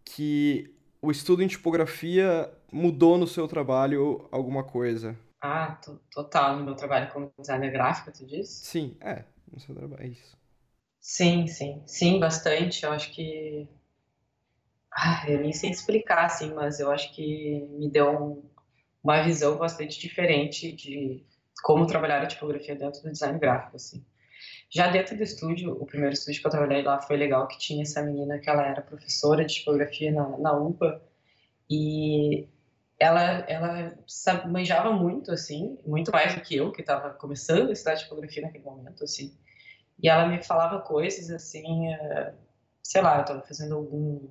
que 0.06 0.72
o 1.02 1.10
estudo 1.10 1.42
em 1.42 1.48
tipografia 1.48 2.48
mudou 2.72 3.18
no 3.18 3.26
seu 3.26 3.48
trabalho 3.48 4.28
alguma 4.32 4.64
coisa? 4.64 5.18
Ah, 5.48 5.76
to- 5.84 6.00
total, 6.12 6.58
no 6.58 6.66
meu 6.66 6.76
trabalho 6.76 7.12
como 7.14 7.32
designer 7.38 7.72
gráfico, 7.72 8.12
tu 8.12 8.26
disse? 8.26 8.68
Sim, 8.70 8.98
é, 9.02 9.24
no 9.52 9.60
seu 9.60 9.76
trabalho, 9.76 10.04
é 10.04 10.08
isso. 10.08 10.36
Sim, 11.00 11.48
sim, 11.48 11.82
sim, 11.88 12.20
bastante. 12.20 12.84
Eu 12.84 12.92
acho 12.92 13.10
que. 13.14 13.66
Ah, 14.92 15.26
eu 15.28 15.40
nem 15.40 15.52
sei 15.54 15.70
explicar, 15.72 16.26
assim, 16.26 16.54
mas 16.54 16.80
eu 16.80 16.92
acho 16.92 17.14
que 17.14 17.68
me 17.78 17.90
deu 17.90 18.10
um- 18.12 18.44
uma 19.04 19.22
visão 19.24 19.58
bastante 19.58 20.00
diferente 20.00 20.72
de 20.72 21.24
como 21.64 21.86
trabalhar 21.88 22.22
a 22.24 22.28
tipografia 22.28 22.76
dentro 22.76 23.02
do 23.04 23.12
design 23.12 23.38
gráfico, 23.40 23.76
assim. 23.76 24.06
Já 24.70 24.90
dentro 24.92 25.18
do 25.18 25.24
estúdio, 25.24 25.74
o 25.82 25.86
primeiro 25.88 26.14
estúdio 26.14 26.42
que 26.42 26.48
eu 26.48 26.52
trabalhei 26.52 26.84
lá 26.84 27.02
foi 27.02 27.18
legal, 27.18 27.48
que 27.48 27.60
tinha 27.60 27.84
essa 27.84 28.02
menina 28.04 28.40
que 28.40 28.50
ela 28.50 28.64
era 28.66 28.82
professora 28.82 29.46
de 29.46 29.56
tipografia 29.56 30.12
na, 30.12 30.30
na 30.40 30.54
UPA, 30.58 31.02
e 31.70 32.48
ela, 33.00 33.40
ela 33.48 33.98
sabe, 34.08 34.50
manjava 34.50 34.92
muito, 34.94 35.32
assim, 35.32 35.78
muito 35.86 36.12
mais 36.12 36.34
do 36.36 36.42
que 36.42 36.56
eu, 36.56 36.72
que 36.72 36.82
estava 36.82 37.12
começando 37.12 37.70
a 37.70 37.74
estudar 37.74 37.98
tipografia 37.98 38.42
naquele 38.44 38.64
momento, 38.64 39.04
assim. 39.04 39.38
E 40.02 40.10
ela 40.10 40.28
me 40.28 40.42
falava 40.44 40.82
coisas 40.82 41.30
assim, 41.30 41.94
eh, 41.94 42.34
sei 42.84 43.02
lá, 43.02 43.18
eu 43.18 43.22
estava 43.22 43.42
fazendo 43.42 43.76
algum 43.76 44.28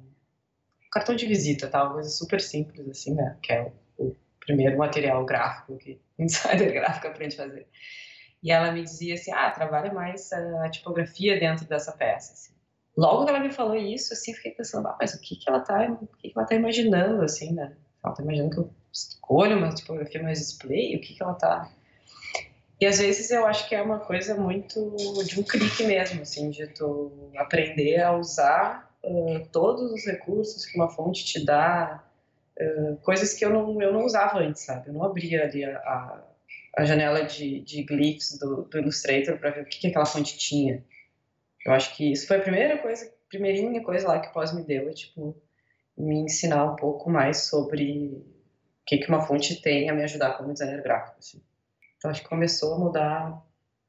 cartão 0.90 1.16
de 1.16 1.26
visita, 1.26 1.68
tal, 1.68 1.92
coisa 1.92 2.08
super 2.08 2.40
simples 2.40 2.88
assim, 2.88 3.14
né? 3.14 3.36
Que 3.42 3.52
é 3.52 3.72
o, 3.98 4.04
o 4.06 4.16
primeiro 4.40 4.78
material 4.78 5.24
gráfico 5.24 5.76
que 5.78 6.00
designer 6.18 6.72
gráfico 6.72 7.08
aprende 7.08 7.34
a 7.34 7.44
fazer. 7.44 7.66
E 8.42 8.52
ela 8.52 8.72
me 8.72 8.82
dizia 8.82 9.14
assim, 9.14 9.32
ah, 9.32 9.50
trabalha 9.50 9.92
mais 9.92 10.30
a 10.32 10.70
tipografia 10.70 11.38
dentro 11.40 11.66
dessa 11.66 11.92
peça. 11.92 12.32
Assim. 12.34 12.54
Logo 12.96 13.24
que 13.24 13.30
ela 13.30 13.40
me 13.40 13.50
falou 13.50 13.74
isso, 13.74 14.12
assim, 14.12 14.34
fiquei 14.34 14.52
pensando, 14.52 14.86
ah, 14.86 14.96
mas 15.00 15.14
o 15.14 15.20
que 15.20 15.36
que 15.36 15.48
ela 15.48 15.60
tá, 15.60 15.90
o 15.90 16.06
que 16.18 16.28
que 16.28 16.38
ela 16.38 16.46
tá 16.46 16.54
imaginando, 16.54 17.22
assim, 17.22 17.52
né? 17.54 17.74
Ela 18.04 18.14
tá 18.14 18.22
imaginando 18.22 18.50
que 18.50 18.58
eu 18.58 18.70
escolho 18.92 19.56
uma 19.56 19.74
tipografia 19.74 20.22
mais 20.22 20.38
display, 20.38 20.96
o 20.96 21.00
que 21.00 21.14
que 21.14 21.22
ela 21.22 21.34
tá 21.34 21.70
e 22.80 22.86
às 22.86 22.98
vezes 22.98 23.30
eu 23.30 23.46
acho 23.46 23.68
que 23.68 23.74
é 23.74 23.80
uma 23.80 24.00
coisa 24.00 24.34
muito 24.34 24.94
de 25.24 25.40
um 25.40 25.42
clique 25.42 25.84
mesmo, 25.84 26.22
assim, 26.22 26.50
de 26.50 26.66
tu 26.66 27.30
aprender 27.36 28.00
a 28.02 28.12
usar 28.16 28.94
uh, 29.02 29.46
todos 29.52 29.92
os 29.92 30.04
recursos 30.04 30.66
que 30.66 30.76
uma 30.76 30.90
fonte 30.90 31.24
te 31.24 31.44
dá, 31.44 32.04
uh, 32.60 32.96
coisas 32.98 33.32
que 33.32 33.44
eu 33.44 33.50
não, 33.50 33.80
eu 33.80 33.92
não 33.92 34.04
usava 34.04 34.38
antes, 34.38 34.62
sabe? 34.64 34.88
Eu 34.88 34.94
não 34.94 35.04
abria 35.04 35.44
ali 35.44 35.64
a, 35.64 35.78
a, 35.78 36.24
a 36.76 36.84
janela 36.84 37.24
de, 37.24 37.60
de 37.60 37.84
glyphs 37.84 38.38
do, 38.38 38.64
do 38.64 38.78
Illustrator 38.78 39.38
para 39.38 39.50
ver 39.50 39.62
o 39.62 39.66
que, 39.66 39.78
que 39.78 39.86
aquela 39.86 40.06
fonte 40.06 40.36
tinha. 40.36 40.84
Eu 41.64 41.72
acho 41.72 41.96
que 41.96 42.12
isso 42.12 42.26
foi 42.26 42.38
a 42.38 42.42
primeira 42.42 42.76
coisa, 42.78 43.10
primeirinha 43.28 43.82
coisa 43.82 44.08
lá 44.08 44.18
que 44.18 44.28
o 44.28 44.32
pós 44.32 44.52
me 44.52 44.62
deu, 44.62 44.88
é 44.88 44.92
tipo, 44.92 45.34
me 45.96 46.16
ensinar 46.20 46.64
um 46.64 46.76
pouco 46.76 47.10
mais 47.10 47.46
sobre 47.46 48.24
o 48.82 48.86
que, 48.86 48.98
que 48.98 49.08
uma 49.08 49.22
fonte 49.22 49.60
tem 49.62 49.88
a 49.88 49.94
me 49.94 50.02
ajudar 50.02 50.36
como 50.36 50.52
designer 50.52 50.82
gráfico, 50.82 51.16
assim. 51.18 51.42
Então 51.96 52.10
acho 52.10 52.22
que 52.22 52.28
começou 52.28 52.74
a 52.74 52.78
mudar 52.78 53.42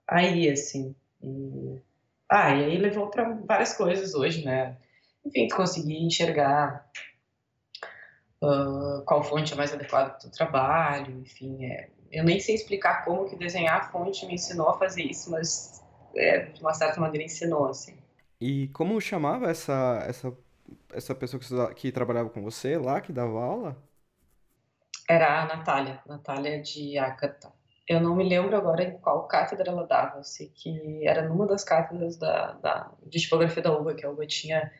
aí, 0.08 0.50
assim. 0.50 0.96
E... 1.22 1.82
Ah, 2.30 2.56
e 2.56 2.64
aí 2.64 2.78
levou 2.78 3.10
para 3.10 3.34
várias 3.46 3.76
coisas 3.76 4.14
hoje, 4.16 4.46
né? 4.46 4.78
Enfim, 5.26 5.48
tu 5.48 5.56
conseguir 5.56 5.98
enxergar 5.98 6.90
uh, 8.42 9.04
qual 9.06 9.24
fonte 9.24 9.54
é 9.54 9.56
mais 9.56 9.74
adequada 9.74 10.12
para 10.12 10.28
o 10.28 10.32
trabalho, 10.32 11.20
enfim. 11.20 11.66
É... 11.66 11.90
Eu 12.12 12.24
nem 12.24 12.40
sei 12.40 12.56
explicar 12.56 13.04
como 13.04 13.28
que 13.28 13.36
desenhar 13.36 13.78
a 13.78 13.92
fonte 13.92 14.26
me 14.26 14.36
ensinou 14.36 14.70
a 14.70 14.78
fazer 14.78 15.04
isso, 15.04 15.30
mas 15.32 15.84
é, 16.16 16.46
de 16.46 16.62
uma 16.62 16.74
certa 16.74 17.00
maneira 17.02 17.26
ensinou, 17.26 17.68
assim. 17.68 17.98
E 18.40 18.68
como 18.70 19.00
chamava 19.02 19.50
essa, 19.50 20.04
essa, 20.08 20.34
essa 20.96 21.14
pessoa 21.14 21.40
que, 21.40 21.76
que 21.76 21.92
trabalhava 21.92 22.30
com 22.30 22.42
você 22.42 22.78
lá, 22.78 23.02
que 23.02 23.12
dava 23.12 23.44
aula? 23.44 23.78
Era 25.08 25.44
a 25.44 25.46
Natália, 25.46 26.02
Natália 26.08 26.62
de 26.62 26.98
Akata. 26.98 27.54
Eu 27.88 28.02
não 28.02 28.16
me 28.16 28.28
lembro 28.28 28.56
agora 28.56 28.84
em 28.84 28.98
qual 28.98 29.28
cátedra 29.28 29.70
ela 29.70 29.86
dava. 29.86 30.18
Eu 30.18 30.24
sei 30.24 30.50
que 30.50 31.06
era 31.08 31.28
numa 31.28 31.46
das 31.46 31.64
cátedras 31.64 32.18
da, 32.18 32.54
da, 32.54 32.92
de 33.06 33.20
tipografia 33.20 33.62
da 33.62 33.78
UBA, 33.78 33.94
que 33.94 34.06
a 34.06 34.10
UBA 34.10 34.26
tinha 34.26 34.72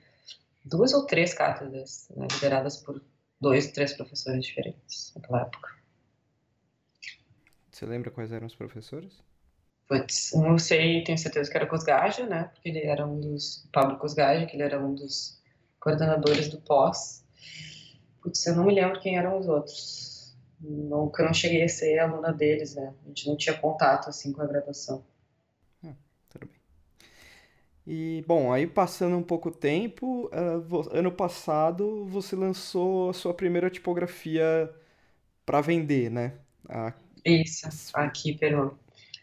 duas 0.64 0.94
ou 0.94 1.06
três 1.06 1.34
cátedras, 1.34 2.10
né, 2.16 2.28
lideradas 2.32 2.78
por 2.78 3.00
dois, 3.40 3.72
três 3.72 3.94
professores 3.94 4.44
diferentes 4.44 5.14
naquela 5.16 5.42
época. 5.44 5.70
Você 7.70 7.86
lembra 7.86 8.10
quais 8.10 8.32
eram 8.32 8.48
os 8.48 8.56
professores? 8.56 9.22
Um 10.34 10.54
eu 10.54 10.58
sei, 10.58 11.04
tenho 11.04 11.18
certeza 11.18 11.52
que 11.52 11.58
era 11.58 11.68
Cosgaja, 11.68 12.26
né? 12.26 12.46
Porque 12.46 12.70
ele 12.70 12.80
era 12.80 13.06
um 13.06 13.20
dos. 13.20 13.70
Pablo 13.72 14.00
Cosgaja, 14.00 14.48
que 14.48 14.56
ele 14.56 14.64
era 14.64 14.84
um 14.84 14.96
dos 14.96 15.40
coordenadores 15.86 16.50
do 16.50 16.60
pós. 16.62 17.24
Putz, 18.22 18.46
eu 18.48 18.56
não 18.56 18.66
me 18.66 18.74
lembro 18.76 19.00
quem 19.00 19.18
eram 19.18 19.40
os 19.40 19.48
outros. 19.48 20.36
Eu 20.64 21.26
não 21.26 21.34
cheguei 21.34 21.64
a 21.64 21.70
ser 21.70 22.00
aluna 22.00 22.34
deles, 22.34 22.76
né? 22.76 22.94
A 23.06 23.08
gente 23.10 23.28
não 23.30 23.38
tinha 23.38 23.58
contato 23.58 24.10
assim 24.10 24.34
com 24.34 24.42
a 24.42 24.48
graduação. 24.48 25.04
Tudo 26.30 26.46
bem. 26.48 26.60
E, 27.88 28.24
bom, 28.28 28.52
aí 28.52 28.66
passando 28.66 29.16
um 29.16 29.22
pouco 29.24 29.52
tempo, 29.52 30.30
ah, 30.34 30.98
ano 30.98 31.12
passado 31.12 32.06
você 32.08 32.36
lançou 32.36 33.10
a 33.12 33.14
sua 33.14 33.34
primeira 33.34 33.70
tipografia 33.70 34.74
para 35.46 35.62
vender, 35.62 36.12
né? 36.12 36.34
A- 36.70 36.94
Isso, 37.26 37.68
aqui, 37.94 38.34
Peru. 38.38 38.78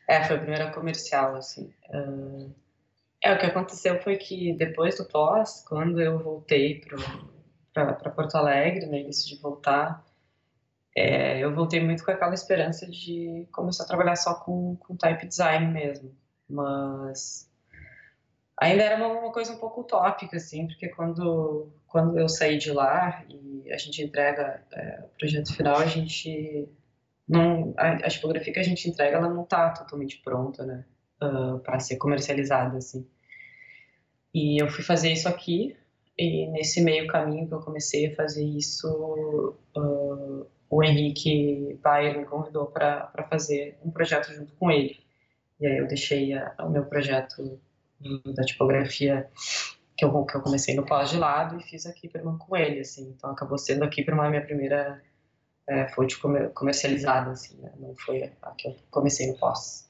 É, 0.09 0.25
foi 0.25 0.37
a 0.37 0.41
primeira 0.41 0.73
comercial, 0.73 1.37
assim. 1.37 1.73
Ah, 1.93 2.49
É, 3.25 3.33
o 3.33 3.39
que 3.39 3.47
aconteceu 3.47 4.03
foi 4.03 4.17
que 4.17 4.53
depois 4.55 4.97
do 4.97 5.05
pós, 5.05 5.65
quando 5.69 6.01
eu 6.01 6.19
voltei 6.19 6.83
para 7.73 8.11
Porto 8.11 8.35
Alegre, 8.35 8.87
né, 8.87 9.01
e 9.01 9.05
decidi 9.05 9.41
voltar, 9.41 10.05
é, 10.97 11.39
eu 11.39 11.55
voltei 11.55 11.81
muito 11.81 12.05
com 12.05 12.11
aquela 12.11 12.35
esperança 12.35 12.91
de 12.91 13.47
começar 13.53 13.85
a 13.85 13.87
trabalhar 13.87 14.17
só 14.17 14.35
com, 14.35 14.77
com 14.77 14.97
type 14.97 15.27
design 15.27 15.73
mesmo. 15.73 16.15
Mas 16.49 17.49
ainda 18.61 18.83
era 18.83 18.97
uma, 18.97 19.21
uma 19.21 19.33
coisa 19.33 19.53
um 19.53 19.59
pouco 19.59 19.83
utópica, 19.83 20.37
assim, 20.37 20.67
porque 20.67 20.89
quando, 20.89 21.73
quando 21.87 22.19
eu 22.19 22.29
saí 22.29 22.59
de 22.59 22.73
lá 22.73 23.25
e 23.29 23.73
a 23.73 23.79
gente 23.79 24.03
entrega 24.03 24.65
é, 24.73 25.05
o 25.05 25.09
projeto 25.19 25.55
final, 25.55 25.77
a 25.77 25.87
gente 25.87 26.69
não 27.29 27.73
a, 27.79 27.93
a 27.93 28.09
tipografia 28.09 28.53
que 28.53 28.59
a 28.59 28.65
gente 28.65 28.89
entrega 28.89 29.17
ela 29.17 29.29
não 29.29 29.45
está 29.45 29.71
totalmente 29.71 30.21
pronta 30.23 30.65
né 30.65 30.85
uh, 31.23 31.59
para 31.61 31.79
ser 31.79 31.97
comercializada 31.97 32.79
assim 32.79 33.07
e 34.35 34.63
eu 34.63 34.69
fui 34.69 34.83
fazer 34.83 35.13
isso 35.13 35.29
aqui 35.29 35.77
e 36.19 36.47
nesse 36.49 36.81
meio 36.81 37.07
caminho 37.07 37.47
que 37.47 37.55
eu 37.55 37.61
comecei 37.61 38.13
a 38.13 38.17
fazer 38.17 38.45
isso 38.45 39.57
uh, 39.77 40.47
o 40.69 40.83
Henrique 40.83 41.79
Bayer 41.83 42.19
me 42.19 42.25
convidou 42.25 42.67
para 42.67 43.27
fazer 43.29 43.79
um 43.85 43.91
projeto 43.91 44.33
junto 44.33 44.53
com 44.55 44.71
ele 44.71 45.01
e 45.61 45.67
aí 45.67 45.79
eu 45.79 45.87
deixei 45.87 46.35
a, 46.35 46.55
o 46.61 46.71
meu 46.71 46.85
projeto 46.85 47.61
da 48.35 48.43
tipografia 48.43 49.29
que 49.97 50.05
eu, 50.05 50.25
que 50.25 50.37
eu 50.37 50.41
comecei 50.41 50.75
no 50.75 50.85
pós 50.85 51.11
de 51.11 51.19
lado 51.19 51.59
e 51.59 51.63
fiz 51.63 51.87
a 51.87 51.93
Kipperman 51.93 52.39
com 52.39 52.57
ele, 52.57 52.81
assim. 52.81 53.15
Então 53.17 53.31
acabou 53.31 53.59
sendo 53.59 53.85
a 53.85 53.89
Kipperman 53.89 54.27
a 54.27 54.31
minha 54.31 54.45
primeira 54.45 55.01
é, 55.69 55.87
fonte 55.89 56.19
comercializada, 56.55 57.31
assim, 57.31 57.57
né? 57.59 57.73
Não 57.79 57.95
foi 57.95 58.33
a 58.43 58.51
que 58.53 58.69
eu 58.69 58.77
comecei 58.91 59.31
no 59.31 59.39
pós. 59.39 59.89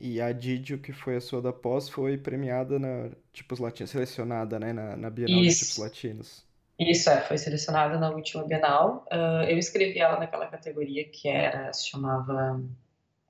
E 0.00 0.20
a 0.20 0.32
Didio, 0.32 0.78
que 0.78 0.92
foi 0.92 1.16
a 1.16 1.20
sua 1.20 1.42
da 1.42 1.52
pós, 1.52 1.88
foi 1.88 2.16
premiada 2.16 2.78
na 2.78 3.10
Tipos 3.32 3.58
Latinos, 3.58 3.90
selecionada, 3.90 4.58
né, 4.58 4.72
na, 4.72 4.96
na 4.96 5.10
Bienal 5.10 5.42
Isso. 5.42 5.60
de 5.60 5.68
Tipos 5.68 5.78
Latinos. 5.84 6.46
Isso, 6.78 7.10
é, 7.10 7.20
foi 7.20 7.36
selecionada 7.36 7.98
na 7.98 8.10
última 8.10 8.42
Bienal. 8.44 9.06
Uh, 9.12 9.44
eu 9.48 9.58
escrevi 9.58 9.98
ela 9.98 10.18
naquela 10.18 10.46
categoria 10.46 11.06
que 11.06 11.28
era, 11.28 11.70
se 11.74 11.90
chamava 11.90 12.62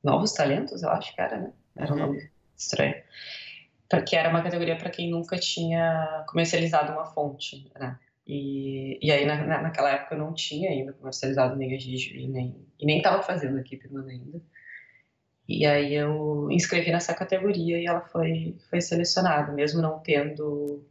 Novos 0.04 0.32
Talentos, 0.32 0.82
eu 0.84 0.90
acho 0.90 1.12
que 1.14 1.20
era, 1.20 1.36
né? 1.36 1.52
Era 1.76 1.92
um 1.92 1.96
uhum. 1.96 2.06
nome 2.06 2.30
estranho 2.56 2.94
porque 3.90 4.14
era 4.14 4.30
uma 4.30 4.42
categoria 4.42 4.76
para 4.76 4.88
quem 4.88 5.10
nunca 5.10 5.36
tinha 5.36 6.24
comercializado 6.28 6.92
uma 6.92 7.04
fonte, 7.04 7.68
né? 7.76 7.98
E, 8.24 9.04
e 9.04 9.10
aí, 9.10 9.26
na, 9.26 9.60
naquela 9.60 9.90
época, 9.90 10.14
eu 10.14 10.20
não 10.20 10.32
tinha 10.32 10.70
ainda 10.70 10.92
comercializado 10.92 11.56
nem 11.56 11.74
a 11.74 11.78
Gigi, 11.78 12.28
nem, 12.28 12.64
e 12.78 12.86
nem 12.86 12.98
estava 12.98 13.20
fazendo 13.20 13.58
a 13.58 13.60
equipe 13.60 13.88
ainda. 14.08 14.40
E 15.50 15.66
aí 15.66 15.94
eu 15.94 16.48
inscrevi 16.48 16.92
nessa 16.92 17.12
categoria 17.12 17.76
e 17.76 17.84
ela 17.84 18.02
foi, 18.02 18.56
foi 18.70 18.80
selecionada, 18.80 19.52
mesmo 19.52 19.82
não 19.82 19.98
tendo... 19.98 20.86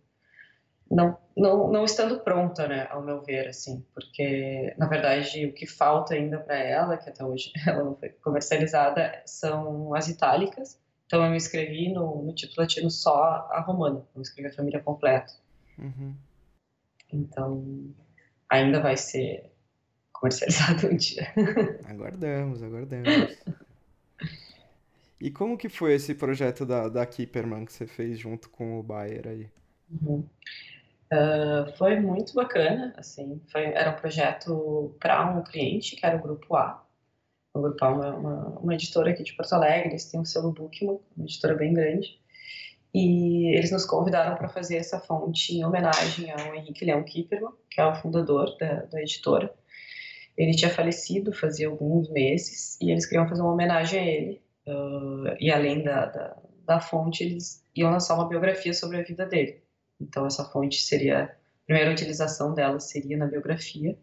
Não, 0.91 1.17
não, 1.37 1.71
não 1.71 1.85
estando 1.85 2.19
pronta, 2.19 2.67
né, 2.67 2.87
ao 2.89 3.01
meu 3.01 3.21
ver, 3.21 3.47
assim, 3.47 3.85
porque, 3.93 4.73
na 4.77 4.87
verdade, 4.87 5.45
o 5.45 5.53
que 5.53 5.65
falta 5.65 6.15
ainda 6.15 6.39
para 6.39 6.57
ela, 6.57 6.97
que 6.97 7.09
até 7.09 7.23
hoje 7.23 7.53
ela 7.65 7.83
não 7.83 7.95
foi 7.95 8.09
comercializada, 8.09 9.21
são 9.25 9.95
as 9.95 10.09
itálicas, 10.09 10.77
então 11.05 11.23
eu 11.23 11.29
me 11.31 11.37
inscrevi 11.37 11.93
no, 11.93 12.23
no 12.23 12.35
título 12.35 12.63
latino 12.63 12.89
só 12.91 13.47
a 13.51 13.61
romana, 13.61 14.05
não 14.13 14.21
escrevi 14.21 14.49
a 14.49 14.53
família 14.53 14.81
completa. 14.81 15.31
Uhum. 15.77 16.15
Então 17.13 17.93
ainda 18.49 18.81
vai 18.81 18.97
ser 18.97 19.49
comercializado 20.11 20.87
um 20.87 20.97
dia. 20.97 21.31
Aguardamos, 21.87 22.61
aguardamos. 22.61 23.37
E 25.19 25.29
como 25.29 25.57
que 25.57 25.67
foi 25.67 25.93
esse 25.93 26.15
projeto 26.15 26.65
da, 26.65 26.87
da 26.87 27.05
que 27.05 27.29
você 27.67 27.85
fez 27.85 28.17
junto 28.17 28.49
com 28.49 28.79
o 28.79 28.83
Bayer 28.83 29.27
aí? 29.27 29.49
Uhum. 29.89 30.25
Uh, 31.11 31.75
foi 31.77 31.99
muito 31.99 32.33
bacana, 32.33 32.93
assim, 32.95 33.41
foi, 33.51 33.63
era 33.65 33.89
um 33.89 33.95
projeto 33.95 34.95
para 34.99 35.29
um 35.31 35.43
cliente, 35.43 35.95
que 35.95 36.05
era 36.05 36.15
o 36.15 36.21
Grupo 36.21 36.55
A, 36.55 36.85
o 37.53 37.61
Grupo 37.61 37.83
é 37.83 37.87
uma, 37.87 38.15
uma, 38.15 38.59
uma, 38.59 38.73
editora 38.75 39.09
aqui 39.09 39.23
de 39.23 39.33
Porto 39.33 39.53
Alegre, 39.53 39.89
eles 39.89 40.05
têm 40.05 40.19
o 40.19 40.25
selo 40.25 40.51
Bookman, 40.51 40.99
uma 41.17 41.25
editora 41.25 41.55
bem 41.55 41.73
grande, 41.73 42.19
e 42.93 43.55
eles 43.55 43.71
nos 43.71 43.85
convidaram 43.85 44.35
para 44.35 44.49
fazer 44.49 44.77
essa 44.77 44.99
fonte 44.99 45.55
em 45.55 45.65
homenagem 45.65 46.31
ao 46.31 46.55
Henrique 46.55 46.85
Leão 46.85 47.03
Kipperman, 47.03 47.51
que 47.69 47.81
é 47.81 47.85
o 47.85 47.95
fundador 47.95 48.55
da, 48.57 48.83
da 48.83 49.01
editora. 49.01 49.53
Ele 50.37 50.55
tinha 50.55 50.71
falecido 50.71 51.33
fazia 51.33 51.67
alguns 51.67 52.09
meses 52.09 52.79
e 52.81 52.91
eles 52.91 53.05
queriam 53.05 53.27
fazer 53.27 53.41
uma 53.41 53.53
homenagem 53.53 53.99
a 53.99 54.05
ele. 54.05 54.41
Uh, 54.69 55.35
e 55.39 55.51
além 55.51 55.83
da, 55.83 56.05
da, 56.05 56.37
da, 56.63 56.79
fonte, 56.79 57.23
eles 57.23 57.63
iam 57.75 57.91
lançar 57.91 58.13
uma 58.13 58.27
biografia 58.27 58.73
sobre 58.73 58.97
a 58.97 59.03
vida 59.03 59.25
dele. 59.25 59.63
Então, 59.99 60.27
essa 60.27 60.45
fonte 60.45 60.81
seria, 60.81 61.23
a 61.23 61.65
primeira 61.65 61.91
utilização 61.91 62.53
dela 62.53 62.79
seria 62.79 63.17
na 63.17 63.25
biografia. 63.25 63.97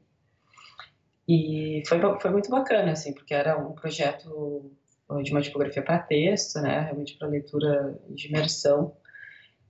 E 1.29 1.83
foi, 1.87 2.01
foi 2.21 2.31
muito 2.31 2.51
bacana, 2.51 2.93
assim, 2.93 3.13
porque 3.15 3.33
era 3.33 3.57
um 3.57 3.73
projeto 3.75 4.73
de 5.23 5.31
uma 5.31 5.41
tipografia 5.41 5.83
para 5.83 6.01
texto, 6.01 6.61
né, 6.61 6.81
realmente 6.81 7.17
para 7.17 7.29
leitura 7.29 7.97
de 8.11 8.27
imersão, 8.27 8.97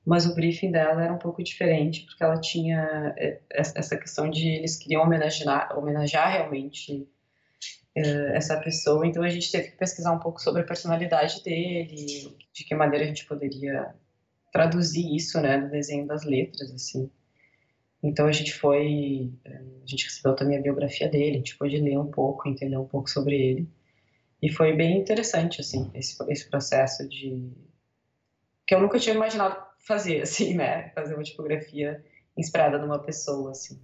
mas 0.05 0.25
o 0.25 0.35
briefing 0.35 0.71
dela 0.71 1.05
era 1.05 1.13
um 1.13 1.19
pouco 1.19 1.43
diferente, 1.43 2.07
porque 2.07 2.23
ela 2.23 2.41
tinha 2.41 3.13
é, 3.19 3.41
essa 3.51 3.97
questão 3.99 4.31
de 4.31 4.49
eles 4.49 4.77
queriam 4.77 5.03
homenagear, 5.03 5.77
homenagear 5.77 6.33
realmente 6.33 7.07
essa 8.35 8.61
pessoa, 8.61 9.07
então 9.07 9.23
a 9.23 9.29
gente 9.29 9.51
teve 9.51 9.71
que 9.71 9.77
pesquisar 9.77 10.13
um 10.13 10.19
pouco 10.19 10.41
sobre 10.41 10.63
a 10.63 10.67
personalidade 10.67 11.43
dele, 11.43 12.37
de 12.53 12.65
que 12.65 12.75
maneira 12.75 13.05
a 13.05 13.09
gente 13.09 13.25
poderia 13.25 13.95
traduzir 14.53 15.15
isso, 15.15 15.41
né, 15.41 15.57
no 15.57 15.71
desenho 15.71 16.07
das 16.07 16.25
letras, 16.25 16.71
assim. 16.73 17.11
Então 18.03 18.27
a 18.27 18.33
gente 18.33 18.53
foi, 18.55 19.33
eh, 19.45 19.63
a 19.83 19.87
gente 19.87 20.05
recebeu 20.05 20.35
também 20.35 20.59
a 20.59 20.63
biografia 20.63 21.09
dele, 21.09 21.31
a 21.31 21.39
gente 21.39 21.57
pôde 21.57 21.77
ler 21.79 21.99
um 21.99 22.11
pouco, 22.11 22.49
entender 22.49 22.77
um 22.77 22.87
pouco 22.87 23.09
sobre 23.11 23.35
ele. 23.35 23.69
E 24.43 24.51
foi 24.53 24.75
bem 24.75 24.99
interessante, 24.99 25.61
assim, 25.61 25.91
esse, 25.95 26.17
esse 26.29 26.49
processo 26.49 27.09
de... 27.09 27.51
que 28.67 28.75
eu 28.75 28.81
nunca 28.81 28.99
tinha 28.99 29.15
imaginado 29.15 29.57
fazer, 29.79 30.21
assim, 30.23 30.55
né? 30.55 30.91
Fazer 30.91 31.15
uma 31.15 31.23
tipografia 31.23 32.05
inspirada 32.37 32.79
numa 32.79 32.99
pessoa, 32.99 33.51
assim. 33.53 33.81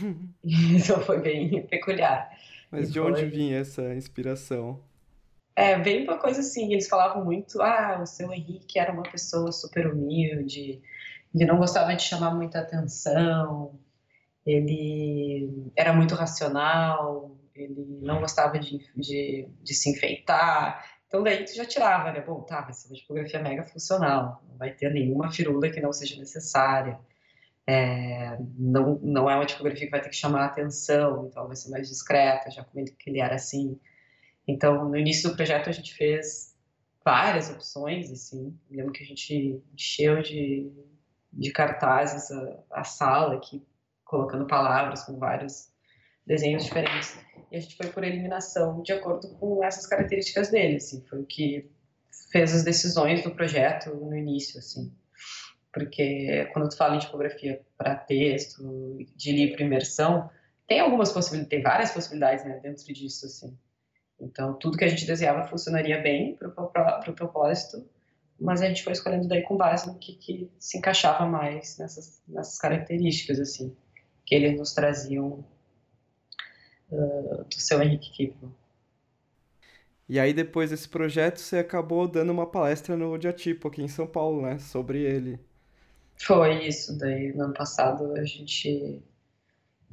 então 0.44 1.00
foi 1.00 1.20
bem 1.20 1.66
peculiar. 1.66 2.30
Mas 2.70 2.88
e 2.88 2.92
de 2.92 3.00
foi... 3.00 3.10
onde 3.10 3.24
vinha 3.26 3.58
essa 3.58 3.94
inspiração? 3.94 4.82
É, 5.56 5.78
bem 5.78 6.02
uma 6.02 6.18
coisa 6.18 6.40
assim, 6.40 6.72
eles 6.72 6.88
falavam 6.88 7.24
muito, 7.24 7.62
ah, 7.62 8.00
o 8.02 8.06
seu 8.06 8.32
Henrique 8.32 8.78
era 8.78 8.92
uma 8.92 9.04
pessoa 9.04 9.52
super 9.52 9.86
humilde, 9.86 10.82
ele 11.32 11.44
não 11.44 11.58
gostava 11.58 11.94
de 11.94 12.02
chamar 12.02 12.34
muita 12.34 12.58
atenção, 12.58 13.78
ele 14.44 15.70
era 15.76 15.92
muito 15.92 16.14
racional, 16.16 17.36
ele 17.54 17.86
não 18.02 18.20
gostava 18.20 18.58
de, 18.58 18.78
de, 18.96 19.48
de 19.62 19.74
se 19.74 19.90
enfeitar. 19.90 20.84
Então 21.06 21.22
daí 21.22 21.44
tu 21.44 21.54
já 21.54 21.64
tirava, 21.64 22.12
né? 22.12 22.20
Bom, 22.20 22.42
tá, 22.42 22.62
vai 22.62 22.72
ser 22.72 22.88
uma 22.88 22.96
tipografia 22.96 23.40
mega 23.40 23.62
funcional, 23.62 24.42
não 24.48 24.56
vai 24.56 24.72
ter 24.72 24.92
nenhuma 24.92 25.30
firula 25.30 25.70
que 25.70 25.80
não 25.80 25.92
seja 25.92 26.18
necessária. 26.18 26.98
É, 27.66 28.36
não, 28.58 28.98
não 29.02 29.30
é 29.30 29.34
uma 29.34 29.46
tipografia 29.46 29.86
que 29.86 29.90
vai 29.90 30.00
ter 30.00 30.10
que 30.10 30.16
chamar 30.16 30.42
a 30.42 30.46
atenção, 30.46 31.26
então 31.26 31.46
vai 31.46 31.56
ser 31.56 31.70
mais 31.70 31.88
discreta, 31.88 32.50
já 32.50 32.62
como 32.62 32.80
ele, 32.80 32.90
que 32.90 33.10
ele 33.10 33.20
era 33.20 33.34
assim. 33.34 33.80
Então, 34.46 34.88
no 34.88 34.96
início 34.96 35.30
do 35.30 35.36
projeto 35.36 35.70
a 35.70 35.72
gente 35.72 35.94
fez 35.94 36.54
várias 37.04 37.50
opções, 37.50 38.10
assim. 38.10 38.58
Lembro 38.70 38.92
que 38.92 39.02
a 39.02 39.06
gente 39.06 39.62
encheu 39.72 40.22
de, 40.22 40.70
de 41.32 41.50
cartazes 41.52 42.30
a, 42.30 42.58
a 42.70 42.84
sala 42.84 43.34
aqui, 43.34 43.62
colocando 44.04 44.46
palavras 44.46 45.04
com 45.04 45.18
vários 45.18 45.72
desenhos 46.26 46.64
diferentes. 46.64 47.18
E 47.50 47.56
a 47.56 47.60
gente 47.60 47.76
foi 47.76 47.88
por 47.88 48.04
eliminação 48.04 48.82
de 48.82 48.92
acordo 48.92 49.28
com 49.36 49.62
essas 49.62 49.86
características 49.86 50.50
dele, 50.50 50.76
assim, 50.76 51.04
foi 51.08 51.20
o 51.20 51.26
que 51.26 51.70
fez 52.30 52.54
as 52.54 52.64
decisões 52.64 53.22
do 53.22 53.30
projeto 53.30 53.94
no 53.94 54.16
início, 54.16 54.58
assim. 54.58 54.92
Porque 55.74 56.48
quando 56.52 56.68
tu 56.68 56.76
fala 56.76 56.94
em 56.94 57.00
tipografia 57.00 57.60
para 57.76 57.96
texto, 57.96 58.62
de 59.16 59.32
livro 59.32 59.60
imersão, 59.60 60.30
tem 60.68 60.78
algumas 60.78 61.10
possibilidades, 61.10 61.50
tem 61.50 61.62
várias 61.62 61.90
possibilidades, 61.90 62.44
né, 62.44 62.60
dentro 62.62 62.84
disso, 62.94 63.26
assim. 63.26 63.58
Então, 64.20 64.54
tudo 64.54 64.78
que 64.78 64.84
a 64.84 64.88
gente 64.88 65.04
desenhava 65.04 65.48
funcionaria 65.48 66.00
bem 66.00 66.36
para 66.36 67.10
o 67.10 67.12
propósito, 67.12 67.84
mas 68.40 68.62
a 68.62 68.68
gente 68.68 68.84
foi 68.84 68.92
escolhendo 68.92 69.26
daí 69.26 69.42
com 69.42 69.56
base 69.56 69.88
no 69.88 69.98
que, 69.98 70.14
que 70.14 70.48
se 70.60 70.78
encaixava 70.78 71.26
mais 71.26 71.76
nessas, 71.76 72.22
nessas 72.28 72.56
características, 72.58 73.40
assim, 73.40 73.76
que 74.24 74.34
eles 74.36 74.56
nos 74.56 74.72
traziam 74.72 75.44
uh, 76.88 77.44
do 77.44 77.54
seu 77.60 77.82
Henrique 77.82 78.12
Kipman. 78.12 78.52
E 80.08 80.20
aí, 80.20 80.32
depois 80.32 80.70
desse 80.70 80.88
projeto, 80.88 81.38
você 81.38 81.58
acabou 81.58 82.06
dando 82.06 82.30
uma 82.30 82.46
palestra 82.46 82.96
no 82.96 83.18
Diatipo, 83.18 83.66
aqui 83.66 83.82
em 83.82 83.88
São 83.88 84.06
Paulo, 84.06 84.40
né? 84.42 84.58
Sobre 84.58 85.00
ele. 85.02 85.40
Foi 86.16 86.66
isso. 86.66 86.96
Daí, 86.98 87.32
no 87.32 87.44
ano 87.44 87.54
passado, 87.54 88.14
a 88.16 88.24
gente... 88.24 89.02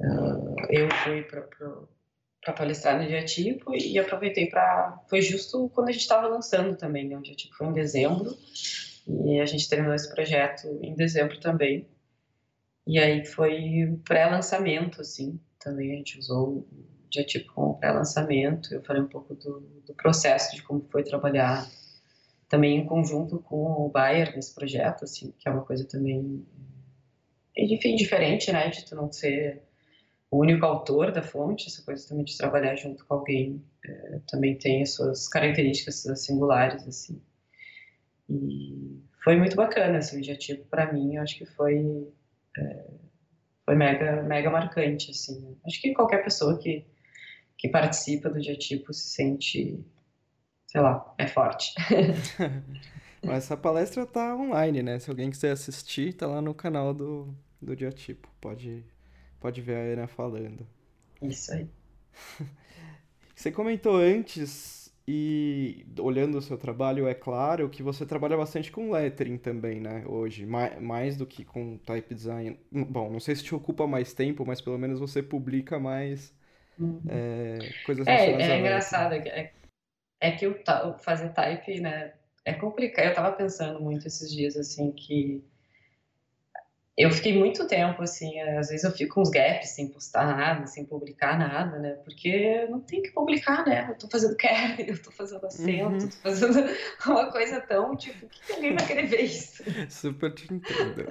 Uh, 0.00 0.56
eu 0.68 0.88
fui 1.04 1.22
para 2.42 2.52
palestrar 2.52 3.00
no 3.00 3.06
dia 3.06 3.24
tipo 3.24 3.72
e 3.74 3.98
aproveitei 3.98 4.46
para 4.48 5.00
foi 5.08 5.22
justo 5.22 5.70
quando 5.70 5.90
a 5.90 5.92
gente 5.92 6.00
estava 6.00 6.26
lançando 6.26 6.76
também 6.76 7.08
né? 7.08 7.16
o 7.16 7.22
dia 7.22 7.36
tipo 7.36 7.54
foi 7.54 7.68
em 7.68 7.72
dezembro 7.72 8.36
e 9.06 9.40
a 9.40 9.46
gente 9.46 9.68
terminou 9.68 9.94
esse 9.94 10.12
projeto 10.12 10.66
em 10.82 10.94
dezembro 10.94 11.38
também 11.38 11.86
e 12.84 12.98
aí 12.98 13.24
foi 13.24 13.96
pré-lançamento 14.04 15.00
assim 15.00 15.38
também 15.58 15.92
a 15.92 15.96
gente 15.96 16.18
usou 16.18 16.48
o 16.48 16.66
dia 17.08 17.24
tipo 17.24 17.52
como 17.52 17.78
pré-lançamento 17.78 18.74
eu 18.74 18.82
falei 18.82 19.02
um 19.02 19.08
pouco 19.08 19.34
do, 19.36 19.60
do, 19.86 19.94
processo 19.94 20.56
de 20.56 20.62
como 20.62 20.84
foi 20.90 21.04
trabalhar 21.04 21.64
também 22.52 22.76
em 22.76 22.86
conjunto 22.86 23.40
com 23.40 23.64
o 23.64 23.88
Bayer 23.88 24.36
nesse 24.36 24.54
projeto 24.54 25.04
assim 25.04 25.32
que 25.38 25.48
é 25.48 25.50
uma 25.50 25.64
coisa 25.64 25.88
também 25.88 26.46
enfim 27.56 27.96
diferente 27.96 28.52
né 28.52 28.68
de 28.68 28.84
tu 28.84 28.94
não 28.94 29.10
ser 29.10 29.62
o 30.32 30.38
único 30.38 30.64
autor 30.64 31.12
da 31.12 31.22
fonte, 31.22 31.66
essa 31.68 31.84
coisa 31.84 32.08
também 32.08 32.24
de 32.24 32.38
trabalhar 32.38 32.74
junto 32.74 33.04
com 33.04 33.12
alguém 33.12 33.62
é, 33.84 34.18
também 34.26 34.56
tem 34.56 34.80
as 34.80 34.94
suas 34.94 35.28
características 35.28 36.06
singulares, 36.24 36.88
assim. 36.88 37.20
E 38.30 38.98
foi 39.22 39.36
muito 39.36 39.54
bacana 39.54 39.98
esse 39.98 40.16
objetivo 40.16 40.64
para 40.70 40.90
mim, 40.90 41.16
eu 41.16 41.22
acho 41.22 41.36
que 41.36 41.44
foi 41.44 42.08
é, 42.56 42.90
foi 43.66 43.74
mega 43.76 44.22
mega 44.22 44.50
marcante, 44.50 45.10
assim. 45.10 45.54
Acho 45.66 45.82
que 45.82 45.92
qualquer 45.92 46.24
pessoa 46.24 46.58
que 46.58 46.86
que 47.58 47.68
participa 47.68 48.30
do 48.30 48.40
tipo 48.40 48.92
se 48.94 49.10
sente 49.10 49.84
sei 50.72 50.80
lá, 50.80 51.14
é 51.18 51.26
forte. 51.26 51.74
Mas 53.22 53.44
essa 53.44 53.56
palestra 53.58 54.06
tá 54.06 54.34
online, 54.34 54.82
né? 54.82 54.98
Se 54.98 55.10
alguém 55.10 55.30
quiser 55.30 55.50
assistir, 55.50 56.14
tá 56.14 56.26
lá 56.26 56.40
no 56.40 56.54
canal 56.54 56.94
do, 56.94 57.28
do 57.60 57.76
Diatipo. 57.76 58.26
Pode, 58.40 58.82
pode 59.38 59.60
ver 59.60 59.76
a 59.76 59.92
Ana 59.92 60.06
falando. 60.06 60.66
Isso 61.20 61.52
aí. 61.52 61.68
Você 63.36 63.52
comentou 63.52 63.96
antes, 63.96 64.90
e 65.06 65.84
olhando 65.98 66.38
o 66.38 66.42
seu 66.42 66.56
trabalho, 66.56 67.06
é 67.06 67.14
claro 67.14 67.68
que 67.68 67.82
você 67.82 68.06
trabalha 68.06 68.36
bastante 68.36 68.70
com 68.70 68.92
lettering 68.92 69.36
também, 69.36 69.80
né? 69.80 70.04
Hoje, 70.06 70.46
mais, 70.46 70.80
mais 70.80 71.16
do 71.16 71.26
que 71.26 71.44
com 71.44 71.76
type 71.76 72.14
design. 72.14 72.58
Bom, 72.70 73.10
não 73.10 73.20
sei 73.20 73.34
se 73.34 73.42
te 73.42 73.54
ocupa 73.54 73.86
mais 73.86 74.14
tempo, 74.14 74.46
mas 74.46 74.60
pelo 74.60 74.78
menos 74.78 75.00
você 75.00 75.22
publica 75.22 75.78
mais 75.78 76.32
uhum. 76.78 77.00
é, 77.08 77.58
coisas 77.84 78.06
É, 78.06 78.30
é 78.30 78.58
engraçado. 78.58 79.14
É, 79.14 79.52
é 80.22 80.30
que 80.30 80.46
o, 80.46 80.56
fazer 81.00 81.30
type, 81.30 81.80
né? 81.80 82.12
É 82.44 82.52
complicado. 82.54 83.06
Eu 83.06 83.14
tava 83.14 83.32
pensando 83.32 83.80
muito 83.80 84.06
esses 84.06 84.30
dias, 84.30 84.56
assim, 84.56 84.92
que 84.92 85.44
eu 86.96 87.10
fiquei 87.10 87.36
muito 87.36 87.66
tempo, 87.66 88.02
assim, 88.02 88.38
às 88.40 88.68
vezes 88.68 88.84
eu 88.84 88.92
fico 88.92 89.20
uns 89.20 89.30
gaps 89.30 89.70
sem 89.70 89.88
postar 89.88 90.26
nada, 90.26 90.66
sem 90.66 90.84
publicar 90.84 91.38
nada, 91.38 91.78
né? 91.78 91.92
Porque 92.04 92.66
não 92.66 92.80
tem 92.80 93.02
que 93.02 93.10
publicar, 93.10 93.66
né? 93.66 93.88
Eu 93.90 93.96
tô 93.96 94.08
fazendo 94.08 94.36
care, 94.36 94.84
eu 94.88 95.02
tô 95.02 95.10
fazendo 95.10 95.44
acento, 95.46 96.04
uhum. 96.04 96.08
tô 96.08 96.16
fazendo 96.22 96.68
uma 97.06 97.32
coisa 97.32 97.60
tão, 97.62 97.96
tipo, 97.96 98.28
que 98.28 98.52
ninguém 98.54 98.76
vai 98.76 98.86
querer 98.86 99.06
ver 99.06 99.22
isso? 99.22 99.64
Super 99.90 100.34
te 100.34 100.52
entendo. 100.52 101.06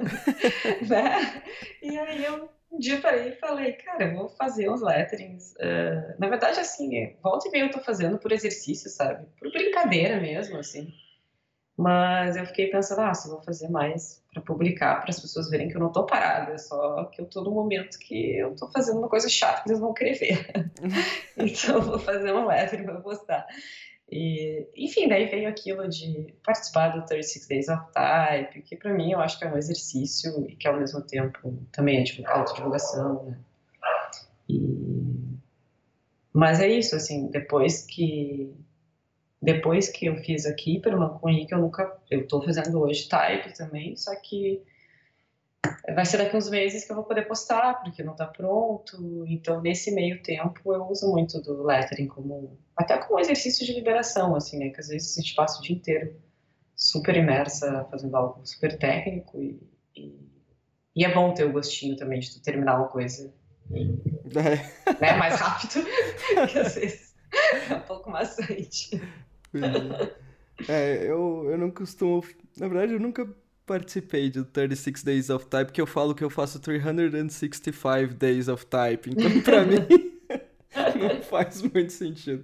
né? 0.88 1.44
E 1.82 1.98
aí 1.98 2.24
eu 2.24 2.50
um 2.72 2.80
dia 2.80 3.02
parei 3.02 3.30
e 3.30 3.36
falei, 3.36 3.74
cara, 3.74 4.06
eu 4.06 4.16
vou 4.16 4.30
fazer 4.30 4.70
uns 4.70 4.82
letterings. 4.82 5.54
Uh, 5.56 6.20
na 6.20 6.30
verdade, 6.30 6.60
assim, 6.60 7.16
volta 7.22 7.48
e 7.48 7.52
meia 7.52 7.66
eu 7.66 7.72
tô 7.72 7.80
fazendo 7.80 8.18
por 8.18 8.32
exercício, 8.32 8.90
sabe? 8.90 9.26
Por 9.38 9.52
brincadeira 9.52 10.20
mesmo, 10.20 10.58
assim. 10.58 10.94
Mas 11.78 12.36
eu 12.36 12.46
fiquei 12.46 12.68
pensando, 12.68 13.02
ah, 13.02 13.14
se 13.14 13.28
eu 13.28 13.34
vou 13.34 13.42
fazer 13.42 13.68
mais 13.70 14.22
para 14.32 14.42
publicar, 14.42 15.02
para 15.02 15.10
as 15.10 15.20
pessoas 15.20 15.50
verem 15.50 15.68
que 15.68 15.76
eu 15.76 15.80
não 15.80 15.88
estou 15.88 16.06
parada, 16.06 16.54
é 16.54 16.58
só 16.58 17.06
que 17.06 17.22
eu 17.22 17.26
estou 17.26 17.44
no 17.44 17.52
momento 17.52 17.98
que 17.98 18.38
eu 18.38 18.54
estou 18.54 18.72
fazendo 18.72 19.00
uma 19.00 19.10
coisa 19.10 19.28
chata 19.28 19.64
que 19.64 19.70
eles 19.70 19.80
vão 19.80 19.94
querer 19.94 20.14
ver. 20.14 20.48
então 21.36 21.76
eu 21.76 21.82
vou 21.82 22.00
fazer 22.00 22.32
um 22.32 22.46
lettering 22.46 22.84
para 22.84 23.02
postar. 23.02 23.48
E, 24.12 24.68
enfim, 24.76 25.08
daí 25.08 25.26
veio 25.28 25.48
aquilo 25.48 25.88
de 25.88 26.34
participar 26.44 26.90
do 26.90 27.06
36 27.06 27.48
Days 27.48 27.70
of 27.70 27.84
Type, 27.94 28.62
que 28.64 28.76
para 28.76 28.94
mim 28.94 29.14
eu 29.14 29.22
acho 29.22 29.40
que 29.40 29.46
é 29.46 29.52
um 29.52 29.58
exercício 29.58 30.46
e 30.50 30.56
que 30.58 30.68
ao 30.68 30.78
mesmo 30.78 31.02
tempo 31.02 31.58
também 31.72 32.02
é 32.02 32.04
tipo, 32.04 32.28
autodivulgação, 32.28 33.24
né? 33.24 33.40
E... 34.50 35.40
Mas 36.34 36.60
é 36.60 36.68
isso, 36.68 36.96
assim, 36.96 37.30
depois 37.30 37.86
que 37.86 38.54
depois 39.42 39.90
que 39.90 40.06
eu 40.06 40.18
fiz 40.18 40.46
aqui 40.46 40.80
pelo 40.80 41.00
Mancunha, 41.00 41.48
que 41.48 41.54
eu 41.54 41.60
nunca, 41.60 41.98
eu 42.12 42.22
estou 42.22 42.44
fazendo 42.44 42.80
hoje 42.80 43.10
type 43.10 43.56
também, 43.58 43.96
só 43.98 44.14
que 44.16 44.62
vai 45.94 46.06
ser 46.06 46.18
daqui 46.18 46.36
uns 46.36 46.50
meses 46.50 46.86
que 46.86 46.92
eu 46.92 46.96
vou 46.96 47.06
poder 47.06 47.28
postar, 47.28 47.82
porque 47.82 48.04
não 48.04 48.14
está 48.14 48.26
pronto. 48.26 49.26
Então, 49.28 49.62
nesse 49.62 49.92
meio 49.92 50.22
tempo, 50.22 50.74
eu 50.74 50.86
uso 50.88 51.12
muito 51.12 51.42
do 51.42 51.64
lettering 51.64 52.08
como 52.08 52.58
até 52.76 52.98
como 52.98 53.20
exercício 53.20 53.66
de 53.66 53.74
liberação, 53.74 54.36
assim, 54.36 54.58
né? 54.58 54.70
Que 54.70 54.80
às 54.80 54.88
vezes 54.88 55.18
a 55.18 55.22
gente 55.22 55.36
passa 55.36 55.60
o 55.60 55.62
dia 55.62 55.76
inteiro 55.76 56.16
super 56.76 57.16
imersa 57.16 57.86
fazendo 57.92 58.16
algo 58.16 58.42
super 58.44 58.78
técnico 58.78 59.40
e, 59.40 59.62
e, 59.96 60.20
e 60.96 61.06
é 61.06 61.14
bom 61.14 61.34
ter 61.34 61.46
o 61.46 61.52
gostinho 61.52 61.96
também 61.96 62.20
de 62.20 62.34
tu 62.34 62.42
terminar 62.42 62.78
uma 62.78 62.88
coisa 62.88 63.32
e, 63.70 63.84
é. 64.36 64.94
né, 65.00 65.14
mais 65.18 65.36
rápido, 65.36 65.86
que 66.52 66.60
às 66.60 66.76
vezes 66.76 67.14
é 67.70 67.76
um 67.76 67.82
pouco 67.82 68.10
maçante. 68.10 69.00
É, 70.68 71.04
eu, 71.04 71.50
eu 71.50 71.58
não 71.58 71.70
costumo. 71.70 72.24
Na 72.58 72.68
verdade, 72.68 72.94
eu 72.94 73.00
nunca 73.00 73.28
participei 73.72 74.30
do 74.30 74.44
36 74.44 75.02
Days 75.02 75.30
of 75.30 75.46
Type, 75.46 75.66
porque 75.68 75.80
eu 75.80 75.88
falo 75.88 76.14
que 76.14 76.22
eu 76.22 76.30
faço 76.30 76.60
365 76.60 78.14
Days 78.14 78.50
of 78.50 78.66
Type. 78.66 79.10
Então, 79.10 79.42
pra 79.42 79.64
mim, 79.64 79.78
não 81.00 81.22
faz 81.22 81.62
muito 81.62 81.94
sentido. 81.94 82.44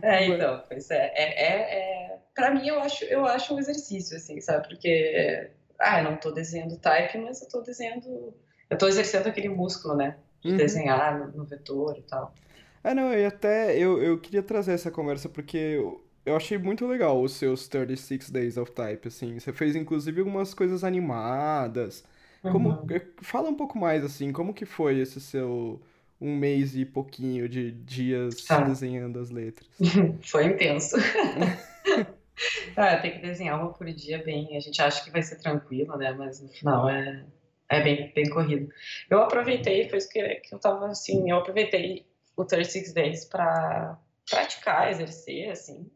É, 0.00 0.26
então, 0.26 0.62
pois 0.66 0.90
é. 0.90 1.12
é, 1.14 1.42
é, 1.42 2.14
é. 2.14 2.18
Pra 2.34 2.54
mim, 2.54 2.66
eu 2.66 2.80
acho, 2.80 3.04
eu 3.04 3.26
acho 3.26 3.54
um 3.54 3.58
exercício, 3.58 4.16
assim, 4.16 4.40
sabe? 4.40 4.68
Porque, 4.68 5.50
ah, 5.78 6.00
eu 6.00 6.04
não 6.04 6.16
tô 6.16 6.30
desenhando 6.30 6.78
type, 6.78 7.18
mas 7.18 7.42
eu 7.42 7.48
tô 7.48 7.60
desenhando. 7.60 8.32
Eu 8.70 8.78
tô 8.78 8.88
exercendo 8.88 9.26
aquele 9.26 9.50
músculo, 9.50 9.96
né? 9.96 10.16
De 10.40 10.52
uhum. 10.52 10.56
desenhar 10.56 11.18
no, 11.18 11.38
no 11.38 11.44
vetor 11.44 11.94
e 11.98 12.02
tal. 12.02 12.34
Ah, 12.82 12.94
não, 12.94 13.12
e 13.12 13.26
até 13.26 13.76
eu, 13.76 14.02
eu 14.02 14.18
queria 14.18 14.42
trazer 14.42 14.72
essa 14.72 14.90
conversa 14.90 15.28
porque 15.28 15.56
eu, 15.56 16.05
eu 16.26 16.36
achei 16.36 16.58
muito 16.58 16.86
legal 16.86 17.22
os 17.22 17.32
seus 17.32 17.68
36 17.68 18.30
Days 18.30 18.56
of 18.56 18.72
Type, 18.72 19.06
assim. 19.06 19.38
Você 19.38 19.52
fez, 19.52 19.76
inclusive, 19.76 20.18
algumas 20.20 20.52
coisas 20.52 20.82
animadas. 20.82 22.04
Como, 22.42 22.70
uhum. 22.70 22.86
Fala 23.22 23.48
um 23.48 23.54
pouco 23.54 23.78
mais, 23.78 24.04
assim, 24.04 24.32
como 24.32 24.52
que 24.52 24.64
foi 24.64 24.98
esse 24.98 25.20
seu 25.20 25.80
um 26.20 26.34
mês 26.34 26.74
e 26.74 26.84
pouquinho 26.84 27.48
de 27.48 27.70
dias 27.70 28.44
ah. 28.50 28.60
desenhando 28.62 29.18
as 29.20 29.30
letras? 29.30 29.68
foi 30.22 30.46
intenso. 30.46 30.96
ah, 32.76 32.96
tem 32.96 33.12
que 33.12 33.18
desenhar 33.18 33.60
uma 33.60 33.72
por 33.72 33.86
dia 33.86 34.22
bem. 34.22 34.56
A 34.56 34.60
gente 34.60 34.82
acha 34.82 35.04
que 35.04 35.10
vai 35.10 35.22
ser 35.22 35.36
tranquilo, 35.36 35.96
né? 35.96 36.12
Mas 36.12 36.40
no 36.40 36.48
final 36.48 36.88
é, 36.88 37.24
é 37.68 37.82
bem, 37.82 38.12
bem 38.14 38.28
corrido. 38.30 38.68
Eu 39.08 39.20
aproveitei, 39.20 39.88
foi 39.88 39.98
isso 39.98 40.08
que, 40.08 40.22
que 40.36 40.54
eu 40.54 40.58
tava 40.58 40.86
assim, 40.88 41.30
eu 41.30 41.36
aproveitei 41.36 42.06
o 42.36 42.44
36 42.44 42.92
Days 42.92 43.24
para 43.24 43.98
praticar, 44.28 44.90
exercer, 44.90 45.50
assim, 45.50 45.88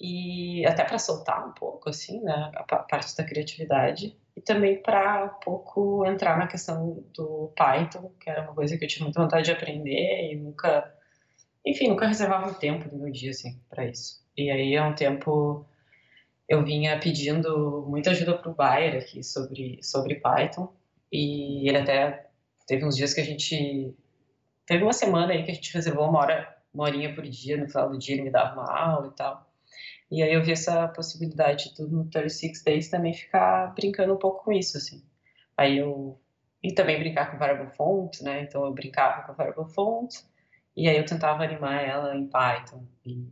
e 0.00 0.64
até 0.66 0.84
para 0.84 0.98
soltar 0.98 1.46
um 1.48 1.52
pouco, 1.52 1.88
assim, 1.88 2.20
né, 2.22 2.50
a 2.54 2.62
parte 2.62 3.16
da 3.16 3.24
criatividade, 3.24 4.16
e 4.36 4.40
também 4.40 4.82
para 4.82 5.24
um 5.24 5.40
pouco 5.40 6.04
entrar 6.06 6.38
na 6.38 6.46
questão 6.46 7.04
do 7.14 7.52
Python, 7.56 8.10
que 8.20 8.28
era 8.28 8.42
uma 8.42 8.54
coisa 8.54 8.76
que 8.76 8.84
eu 8.84 8.88
tinha 8.88 9.04
muita 9.04 9.22
vontade 9.22 9.44
de 9.44 9.52
aprender 9.52 10.32
e 10.32 10.36
nunca, 10.36 10.92
enfim, 11.64 11.88
nunca 11.88 12.06
reservava 12.06 12.50
um 12.50 12.54
tempo 12.54 12.88
no 12.92 13.02
meu 13.02 13.12
dia, 13.12 13.30
assim, 13.30 13.60
para 13.70 13.86
isso. 13.86 14.24
E 14.36 14.50
aí, 14.50 14.76
há 14.76 14.86
um 14.86 14.94
tempo, 14.94 15.64
eu 16.48 16.64
vinha 16.64 16.98
pedindo 16.98 17.84
muita 17.88 18.10
ajuda 18.10 18.36
para 18.36 18.50
o 18.50 18.54
Bayer 18.54 18.96
aqui 18.96 19.22
sobre, 19.22 19.78
sobre 19.82 20.16
Python, 20.16 20.72
e 21.12 21.68
ele 21.68 21.78
até 21.78 22.28
teve 22.66 22.84
uns 22.84 22.96
dias 22.96 23.14
que 23.14 23.20
a 23.20 23.24
gente 23.24 23.94
Teve 24.66 24.82
uma 24.82 24.92
semana 24.92 25.32
aí 25.32 25.44
que 25.44 25.50
a 25.50 25.54
gente 25.54 25.72
reservou 25.74 26.08
uma 26.08 26.20
hora, 26.20 26.56
uma 26.72 26.84
horinha 26.84 27.14
por 27.14 27.22
dia, 27.24 27.56
no 27.56 27.68
final 27.68 27.90
do 27.90 27.98
dia 27.98 28.14
ele 28.14 28.22
me 28.22 28.30
dava 28.30 28.54
uma 28.54 28.70
aula 28.70 29.08
e 29.08 29.16
tal. 29.16 29.46
E 30.10 30.22
aí 30.22 30.32
eu 30.32 30.42
vi 30.42 30.52
essa 30.52 30.86
possibilidade 30.88 31.74
do 31.74 31.88
no 31.88 32.04
36 32.08 32.62
Days 32.62 32.88
também 32.88 33.14
ficar 33.14 33.74
brincando 33.74 34.14
um 34.14 34.18
pouco 34.18 34.44
com 34.44 34.52
isso, 34.52 34.76
assim. 34.76 35.02
Aí 35.56 35.78
eu... 35.78 36.20
E 36.62 36.72
também 36.72 36.98
brincar 36.98 37.30
com 37.30 37.38
variable 37.38 37.74
font, 37.76 38.22
né? 38.22 38.42
Então 38.42 38.64
eu 38.64 38.72
brincava 38.72 39.26
com 39.26 39.34
variable 39.34 39.70
font, 39.74 40.14
e 40.74 40.88
aí 40.88 40.96
eu 40.96 41.04
tentava 41.04 41.42
animar 41.44 41.82
ela 41.84 42.16
em 42.16 42.26
Python. 42.26 42.84
E, 43.04 43.28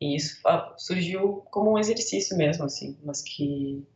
e 0.00 0.16
isso 0.16 0.40
ah, 0.46 0.74
surgiu 0.78 1.42
como 1.50 1.72
um 1.72 1.78
exercício 1.78 2.36
mesmo, 2.36 2.64
assim, 2.64 2.98
mas 3.02 3.22
que... 3.22 3.86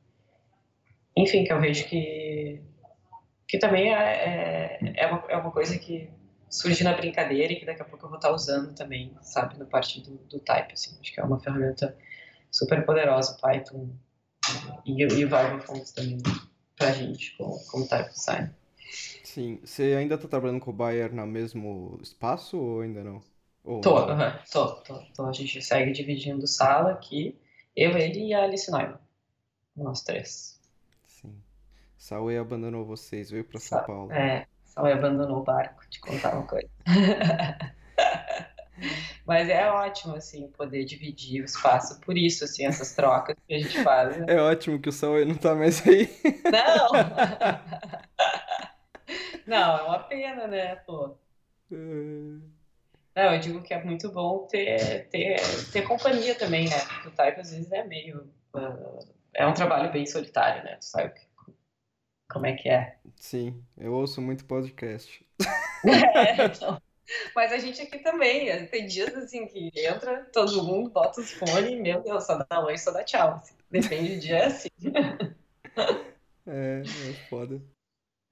Enfim, 1.17 1.45
que 1.45 1.53
eu 1.53 1.61
vejo 1.61 1.89
que... 1.89 2.63
Que 3.47 3.59
também 3.59 3.95
é, 3.95 4.79
é, 4.83 4.93
é, 4.97 5.07
uma, 5.07 5.25
é 5.31 5.37
uma 5.37 5.51
coisa 5.51 5.79
que 5.79 6.11
surge 6.51 6.85
na 6.85 6.95
brincadeira 6.95 7.53
e 7.53 7.57
que 7.57 7.67
daqui 7.67 7.83
a 7.83 7.85
pouco 7.85 8.05
eu 8.05 8.09
vou 8.09 8.19
estar 8.19 8.31
usando 8.31 8.75
também, 8.75 9.17
sabe, 9.23 9.59
na 9.59 9.65
parte 9.65 10.01
do, 10.01 10.17
do 10.17 10.41
type, 10.41 10.73
assim. 10.73 10.97
Acho 11.01 11.13
que 11.13 11.21
é 11.21 11.25
uma 11.25 11.39
ferramenta 11.39 11.97
super 12.51 12.85
poderosa, 12.85 13.37
Python 13.41 13.91
e, 14.85 15.03
e 15.03 15.25
o 15.25 15.29
Variable 15.29 15.65
Fonts 15.65 15.93
também 15.93 16.19
pra 16.77 16.93
gente, 16.93 17.37
como, 17.37 17.59
como 17.67 17.89
type 17.89 18.11
design. 18.11 18.51
Sim. 19.25 19.61
Você 19.63 19.95
ainda 19.95 20.15
está 20.15 20.27
trabalhando 20.27 20.61
com 20.61 20.71
o 20.71 20.75
Bayer 20.75 21.15
no 21.15 21.27
mesmo 21.27 21.99
espaço 22.03 22.59
ou 22.59 22.81
ainda 22.81 23.05
não? 23.05 23.21
Ou 23.63 23.81
tô, 23.81 24.07
tô, 24.51 24.75
tô, 24.83 24.99
tô, 25.15 25.27
A 25.27 25.33
gente 25.33 25.61
segue 25.61 25.93
dividindo 25.93 26.47
sala 26.47 26.93
aqui, 26.93 27.39
eu, 27.77 27.97
ele 27.97 28.29
e 28.29 28.35
a 28.35 28.45
Alice 28.45 28.71
Neumann. 28.71 28.99
Nós 29.77 30.03
três. 30.03 30.59
Sim. 31.07 31.37
Saúl 31.97 32.41
abandonou 32.41 32.85
vocês, 32.85 33.31
veio 33.31 33.45
para 33.45 33.61
São 33.61 33.85
Paulo. 33.85 34.13
É, 34.13 34.47
Samuel 34.79 34.97
abandonou 34.97 35.39
o 35.39 35.43
barco, 35.43 35.83
te 35.91 35.99
contar 36.01 36.35
uma 36.35 36.47
coisa. 36.47 36.69
Mas 39.27 39.49
é 39.49 39.69
ótimo, 39.69 40.15
assim, 40.15 40.49
poder 40.53 40.85
dividir 40.85 41.43
o 41.43 41.45
espaço 41.45 42.01
por 42.01 42.17
isso, 42.17 42.45
assim, 42.45 42.65
essas 42.65 42.95
trocas 42.95 43.35
que 43.47 43.55
a 43.55 43.59
gente 43.59 43.83
faz. 43.83 44.17
Né? 44.17 44.27
É 44.29 44.41
ótimo 44.41 44.81
que 44.81 44.89
o 44.89 44.93
Samuel 44.93 45.27
não 45.27 45.35
tá 45.35 45.53
mais 45.55 45.85
aí. 45.87 46.09
Não! 46.45 46.91
Não, 49.47 49.79
é 49.79 49.83
uma 49.83 50.01
pena, 50.01 50.47
né, 50.47 50.77
pô? 50.77 51.17
É. 51.73 51.75
Não, 51.75 53.35
eu 53.35 53.41
digo 53.41 53.63
que 53.63 53.73
é 53.73 53.83
muito 53.83 54.13
bom 54.13 54.47
ter, 54.47 55.09
ter, 55.09 55.41
ter 55.73 55.83
companhia 55.89 56.35
também, 56.35 56.69
né? 56.69 56.77
O 57.07 57.11
type 57.11 57.41
às 57.41 57.51
vezes 57.51 57.73
é 57.73 57.83
meio. 57.83 58.31
Uh, 58.55 58.99
é 59.33 59.47
um 59.47 59.55
trabalho 59.55 59.91
bem 59.91 60.05
solitário, 60.05 60.63
né? 60.65 60.77
Tu 60.77 60.85
sabe 60.85 61.15
como 62.31 62.47
é 62.47 62.55
que 62.55 62.69
é. 62.69 62.97
Sim, 63.17 63.63
eu 63.77 63.93
ouço 63.93 64.21
muito 64.21 64.45
podcast. 64.45 65.27
É, 65.87 66.45
então, 66.47 66.83
Mas 67.37 67.53
a 67.53 67.59
gente 67.59 67.81
aqui 67.81 68.01
também, 68.01 68.67
tem 68.67 68.85
dias 68.85 69.15
assim 69.15 69.47
que 69.47 69.71
entra, 69.77 70.25
todo 70.33 70.65
mundo 70.65 70.91
bota 70.91 71.21
os 71.21 71.31
fones, 71.31 71.81
meu 71.81 72.03
Deus, 72.03 72.27
só 72.27 72.37
dá 72.37 72.65
oi, 72.65 72.77
só 72.77 72.91
dá 72.91 73.05
tchau. 73.05 73.35
Assim. 73.35 73.55
Depende 73.71 74.17
do 74.17 74.21
dia, 74.21 74.39
é 74.39 74.45
assim. 74.47 74.69
É, 76.51 76.81
é 76.81 77.13
foda. 77.29 77.63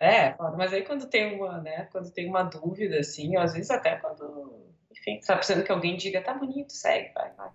É, 0.00 0.32
foda. 0.32 0.56
Mas 0.56 0.72
aí 0.72 0.82
quando 0.82 1.06
tem 1.06 1.37
uma, 1.37 1.61
né, 1.61 1.87
quando 1.92 2.11
tem 2.11 2.26
uma 2.26 2.42
dúvida, 2.42 2.98
assim, 2.98 3.37
ou 3.37 3.42
às 3.42 3.52
vezes 3.52 3.70
até 3.70 3.96
quando, 3.96 4.72
enfim, 4.90 5.20
tá 5.20 5.37
precisando 5.37 5.64
que 5.64 5.70
alguém 5.70 5.96
diga, 5.96 6.22
tá 6.22 6.32
bonito, 6.32 6.72
segue, 6.72 7.12
vai, 7.12 7.30
vai. 7.35 7.50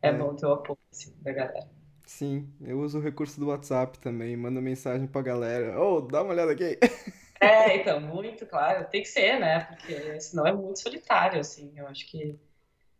É, 0.00 0.08
é. 0.08 0.12
bom 0.12 0.34
ter 0.34 0.46
o 0.46 0.54
apoio, 0.54 0.78
assim, 0.90 1.14
da 1.20 1.32
galera. 1.32 1.68
Sim, 2.12 2.52
eu 2.60 2.78
uso 2.80 2.98
o 2.98 3.00
recurso 3.00 3.40
do 3.40 3.46
WhatsApp 3.48 3.98
também, 3.98 4.36
mando 4.36 4.60
mensagem 4.60 5.06
pra 5.08 5.22
galera, 5.22 5.80
ô, 5.80 5.96
oh, 5.96 6.00
dá 6.02 6.22
uma 6.22 6.32
olhada 6.32 6.52
aqui. 6.52 6.78
É, 7.40 7.76
então, 7.78 8.00
muito, 8.00 8.46
claro, 8.46 8.88
tem 8.88 9.02
que 9.02 9.08
ser, 9.08 9.40
né, 9.40 9.64
porque 9.64 10.20
senão 10.20 10.46
é 10.46 10.52
muito 10.52 10.78
solitário, 10.78 11.40
assim, 11.40 11.72
eu 11.76 11.88
acho 11.88 12.06
que, 12.06 12.38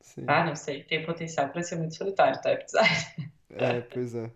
Sim. 0.00 0.24
ah, 0.26 0.44
não 0.44 0.56
sei, 0.56 0.82
tem 0.82 1.06
potencial 1.06 1.48
pra 1.50 1.62
ser 1.62 1.76
muito 1.76 1.94
solitário, 1.94 2.40
tá, 2.42 2.50
É, 3.50 3.82
pois 3.82 4.14
é. 4.16 4.32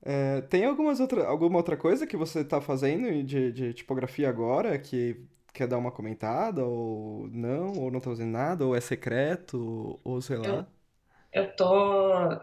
É, 0.00 0.40
tem 0.42 0.64
algumas 0.64 1.00
outra, 1.00 1.26
alguma 1.26 1.58
outra 1.58 1.76
coisa 1.76 2.06
que 2.06 2.16
você 2.16 2.40
está 2.40 2.60
fazendo 2.60 3.22
de, 3.24 3.52
de 3.52 3.74
tipografia 3.74 4.28
agora 4.28 4.78
que 4.78 5.20
quer 5.52 5.66
dar 5.66 5.78
uma 5.78 5.90
comentada, 5.92 6.64
ou 6.64 7.28
não, 7.28 7.74
ou 7.78 7.90
não 7.90 7.98
está 7.98 8.10
fazendo 8.10 8.30
nada, 8.30 8.64
ou 8.66 8.74
é 8.74 8.80
secreto, 8.80 10.00
ou 10.02 10.22
sei 10.22 10.38
lá? 10.38 10.60
Eu, 10.60 10.66
eu 11.34 11.50
tô, 11.56 11.68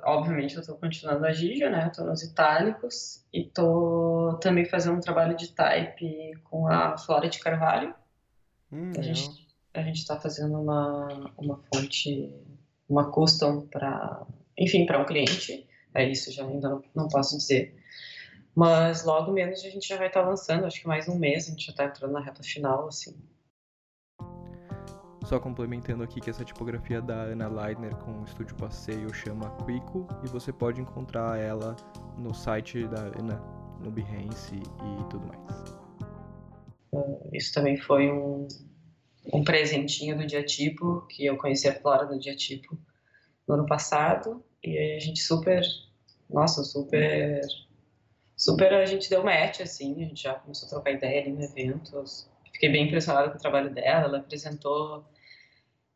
obviamente, 0.04 0.58
eu 0.58 0.66
tô 0.66 0.76
continuando 0.76 1.26
a 1.26 1.32
Gigi, 1.32 1.64
né? 1.70 1.86
Eu 1.86 1.92
tô 1.94 2.04
nos 2.04 2.22
itálicos 2.22 3.26
e 3.34 3.46
tô 3.46 4.38
também 4.42 4.66
fazendo 4.66 4.98
um 4.98 5.00
trabalho 5.00 5.34
de 5.38 5.48
type 5.54 6.34
com 6.44 6.68
a 6.68 6.98
Flora 6.98 7.30
de 7.30 7.40
Carvalho. 7.40 7.96
Hum, 8.70 8.92
a, 8.98 9.02
gente, 9.02 9.48
a 9.74 9.82
gente 9.82 10.06
tá 10.06 10.20
fazendo 10.20 10.60
uma, 10.60 11.08
uma 11.38 11.58
fonte, 11.74 12.36
uma 12.90 13.10
custom 13.10 13.66
para, 13.68 14.28
enfim, 14.58 14.86
para 14.86 15.02
um 15.02 15.06
cliente. 15.06 15.66
É 15.96 16.04
isso, 16.04 16.30
já 16.30 16.46
ainda 16.46 16.68
não, 16.68 16.84
não 16.94 17.08
posso 17.08 17.38
dizer. 17.38 17.82
Mas 18.54 19.06
logo 19.06 19.32
menos 19.32 19.64
a 19.64 19.70
gente 19.70 19.88
já 19.88 19.96
vai 19.96 20.08
estar 20.08 20.28
lançando, 20.28 20.66
acho 20.66 20.82
que 20.82 20.88
mais 20.88 21.08
um 21.08 21.18
mês, 21.18 21.48
a 21.48 21.52
gente 21.52 21.66
já 21.66 21.72
está 21.72 21.86
entrando 21.86 22.12
na 22.12 22.20
reta 22.20 22.44
final, 22.44 22.90
assim. 22.90 23.16
Só 25.32 25.40
complementando 25.40 26.04
aqui 26.04 26.20
que 26.20 26.30
essa 26.30 26.44
tipografia 26.44 27.02
da 27.02 27.22
Ana 27.22 27.48
Leidner 27.48 27.96
com 27.96 28.20
o 28.20 28.26
estúdio 28.26 28.54
Passeio 28.58 29.14
chama 29.14 29.50
Quico 29.66 30.06
e 30.26 30.28
você 30.28 30.52
pode 30.52 30.82
encontrar 30.82 31.40
ela 31.40 31.74
no 32.18 32.34
site 32.34 32.86
da 32.90 33.00
Ana, 33.18 33.42
no 33.80 33.90
Behance 33.90 34.56
e 34.56 35.10
tudo 35.10 35.26
mais. 35.28 35.64
Ah, 36.94 37.30
isso 37.32 37.54
também 37.54 37.78
foi 37.78 38.12
um, 38.12 38.46
um 39.34 39.42
presentinho 39.42 40.18
do 40.18 40.28
Diatipo, 40.28 41.08
que 41.08 41.26
eu 41.26 41.38
conheci 41.38 41.66
a 41.70 41.80
Flora 41.80 42.06
do 42.06 42.20
Diatipo 42.20 42.78
no 43.48 43.54
ano 43.54 43.66
passado 43.66 44.44
e 44.62 44.98
a 44.98 45.00
gente 45.00 45.22
super, 45.22 45.64
nossa, 46.30 46.62
super, 46.62 47.40
super, 48.36 48.74
a 48.74 48.86
gente 48.86 49.10
deu 49.10 49.24
match, 49.24 49.62
assim, 49.62 49.94
a 49.94 50.08
gente 50.08 50.24
já 50.24 50.34
começou 50.34 50.68
a 50.68 50.72
trocar 50.72 50.92
ideia 50.92 51.22
ali 51.22 51.32
no 51.32 51.42
evento. 51.42 52.04
Fiquei 52.52 52.70
bem 52.70 52.88
impressionada 52.88 53.30
com 53.30 53.38
o 53.38 53.42
trabalho 53.42 53.74
dela, 53.74 54.08
ela 54.08 54.18
apresentou, 54.18 55.06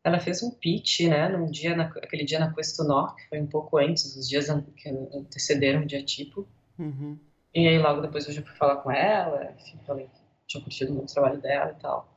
ela 0.06 0.20
fez 0.20 0.40
um 0.40 0.52
pitch, 0.52 1.00
né, 1.00 1.28
num 1.28 1.50
dia, 1.50 1.74
aquele 1.82 2.24
dia 2.24 2.38
na 2.38 2.54
Questonor, 2.54 3.16
que 3.16 3.28
foi 3.28 3.40
um 3.40 3.46
pouco 3.48 3.76
antes, 3.76 4.14
os 4.14 4.28
dias 4.28 4.46
que 4.76 4.88
antecederam 4.88 5.82
o 5.82 5.84
dia 5.84 6.00
tipo. 6.00 6.46
Uhum. 6.78 7.18
E 7.52 7.66
aí 7.66 7.76
logo 7.76 8.02
depois 8.02 8.24
eu 8.28 8.32
já 8.32 8.40
fui 8.40 8.54
falar 8.54 8.76
com 8.76 8.92
ela, 8.92 9.52
enfim, 9.58 9.80
falei 9.84 10.06
que 10.06 10.20
tinha 10.46 10.62
curtido 10.62 10.94
muito 10.94 11.10
o 11.10 11.12
trabalho 11.12 11.40
dela 11.40 11.74
e 11.76 11.82
tal. 11.82 12.08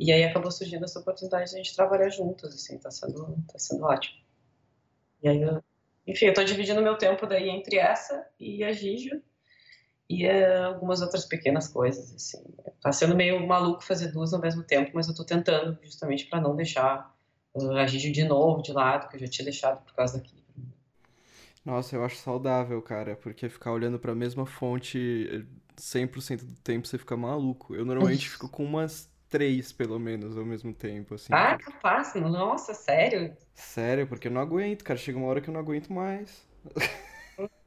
E 0.00 0.10
aí 0.10 0.24
acabou 0.24 0.50
surgindo 0.50 0.86
essa 0.86 1.00
oportunidade 1.00 1.50
de 1.50 1.54
a 1.54 1.58
gente 1.58 1.76
trabalhar 1.76 2.08
juntas, 2.08 2.54
assim, 2.54 2.78
tá 2.78 2.90
sendo, 2.90 3.36
tá 3.52 3.58
sendo 3.58 3.84
ótimo. 3.84 4.18
E 5.22 5.28
aí, 5.28 5.42
eu, 5.42 5.62
enfim, 6.06 6.24
eu 6.24 6.30
estou 6.30 6.44
dividindo 6.44 6.80
meu 6.80 6.96
tempo 6.96 7.26
daí 7.26 7.50
entre 7.50 7.76
essa 7.76 8.26
e 8.40 8.64
a 8.64 8.72
Gigio 8.72 9.22
e 10.12 10.26
uh, 10.26 10.66
algumas 10.66 11.00
outras 11.00 11.24
pequenas 11.24 11.68
coisas, 11.68 12.14
assim. 12.14 12.44
Tá 12.82 12.92
sendo 12.92 13.16
meio 13.16 13.46
maluco 13.46 13.82
fazer 13.82 14.08
duas 14.08 14.34
ao 14.34 14.40
mesmo 14.40 14.62
tempo, 14.62 14.90
mas 14.92 15.06
eu 15.06 15.12
estou 15.12 15.24
tentando 15.24 15.78
justamente 15.82 16.26
para 16.26 16.40
não 16.40 16.54
deixar 16.54 17.14
uh, 17.54 17.72
a 17.72 17.86
Gigio 17.86 18.12
de 18.12 18.24
novo 18.24 18.62
de 18.62 18.72
lado, 18.72 19.08
que 19.08 19.16
eu 19.16 19.20
já 19.20 19.26
tinha 19.26 19.44
deixado 19.44 19.82
por 19.84 19.94
causa 19.94 20.18
daqui. 20.18 20.42
Nossa, 21.64 21.96
eu 21.96 22.04
acho 22.04 22.16
saudável, 22.16 22.82
cara, 22.82 23.16
porque 23.16 23.48
ficar 23.48 23.72
olhando 23.72 23.98
para 23.98 24.12
a 24.12 24.16
mesma 24.16 24.44
fonte 24.44 25.46
100% 25.76 26.44
do 26.44 26.60
tempo 26.60 26.86
você 26.86 26.98
fica 26.98 27.16
maluco. 27.16 27.74
Eu 27.74 27.84
normalmente 27.84 28.28
fico 28.28 28.48
com 28.48 28.64
umas 28.64 29.08
três, 29.28 29.72
pelo 29.72 29.98
menos, 29.98 30.36
ao 30.36 30.44
mesmo 30.44 30.74
tempo, 30.74 31.14
assim. 31.14 31.32
Ah, 31.32 31.56
capaz? 31.56 32.14
Nossa, 32.16 32.74
sério? 32.74 33.34
Sério, 33.54 34.06
porque 34.06 34.28
eu 34.28 34.32
não 34.32 34.40
aguento, 34.40 34.82
cara. 34.82 34.98
Chega 34.98 35.16
uma 35.16 35.28
hora 35.28 35.40
que 35.40 35.48
eu 35.48 35.54
não 35.54 35.60
aguento 35.60 35.90
mais. 35.92 36.46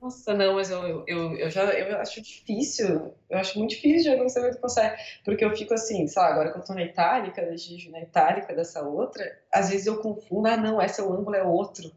Nossa, 0.01 0.33
não, 0.33 0.55
mas 0.55 0.69
eu, 0.69 1.03
eu, 1.07 1.35
eu 1.35 1.49
já 1.49 1.63
eu 1.63 1.97
acho 1.97 2.21
difícil. 2.21 3.13
Eu 3.29 3.37
acho 3.37 3.57
muito 3.57 3.71
difícil 3.71 4.11
de 4.11 4.15
acontecer 4.17 4.41
muito 4.41 4.59
consegue. 4.59 4.95
Porque 5.23 5.43
eu 5.43 5.55
fico 5.55 5.73
assim, 5.73 6.07
sei 6.07 6.21
lá, 6.21 6.29
agora 6.29 6.51
que 6.51 6.59
eu 6.59 6.63
tô 6.63 6.73
na 6.73 6.83
itálica, 6.83 7.45
da 7.45 7.55
Gigi 7.55 7.89
na 7.89 8.01
itálica 8.01 8.53
dessa 8.53 8.83
outra, 8.83 9.23
às 9.51 9.69
vezes 9.69 9.87
eu 9.87 9.99
confundo, 10.01 10.47
ah, 10.47 10.57
não, 10.57 10.81
esse 10.81 11.01
é 11.01 11.03
o 11.03 11.13
ângulo, 11.13 11.35
é 11.35 11.43
outro. 11.43 11.91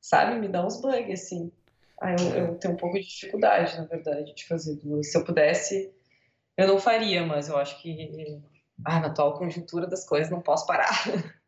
Sabe? 0.00 0.38
Me 0.38 0.48
dá 0.48 0.64
uns 0.64 0.80
bugs, 0.80 1.22
assim. 1.22 1.52
Ah, 2.00 2.16
eu, 2.18 2.36
eu 2.36 2.54
tenho 2.58 2.74
um 2.74 2.76
pouco 2.76 2.98
de 2.98 3.06
dificuldade, 3.06 3.76
na 3.76 3.84
verdade, 3.84 4.34
de 4.34 4.46
fazer 4.46 4.74
duas. 4.76 5.10
Se 5.10 5.18
eu 5.18 5.24
pudesse, 5.24 5.92
eu 6.56 6.66
não 6.66 6.78
faria, 6.78 7.24
mas 7.24 7.48
eu 7.48 7.56
acho 7.56 7.80
que 7.80 8.40
ah, 8.84 9.00
na 9.00 9.08
atual 9.08 9.38
conjuntura 9.38 9.86
das 9.86 10.06
coisas 10.06 10.30
não 10.30 10.40
posso 10.40 10.66
parar. 10.66 10.92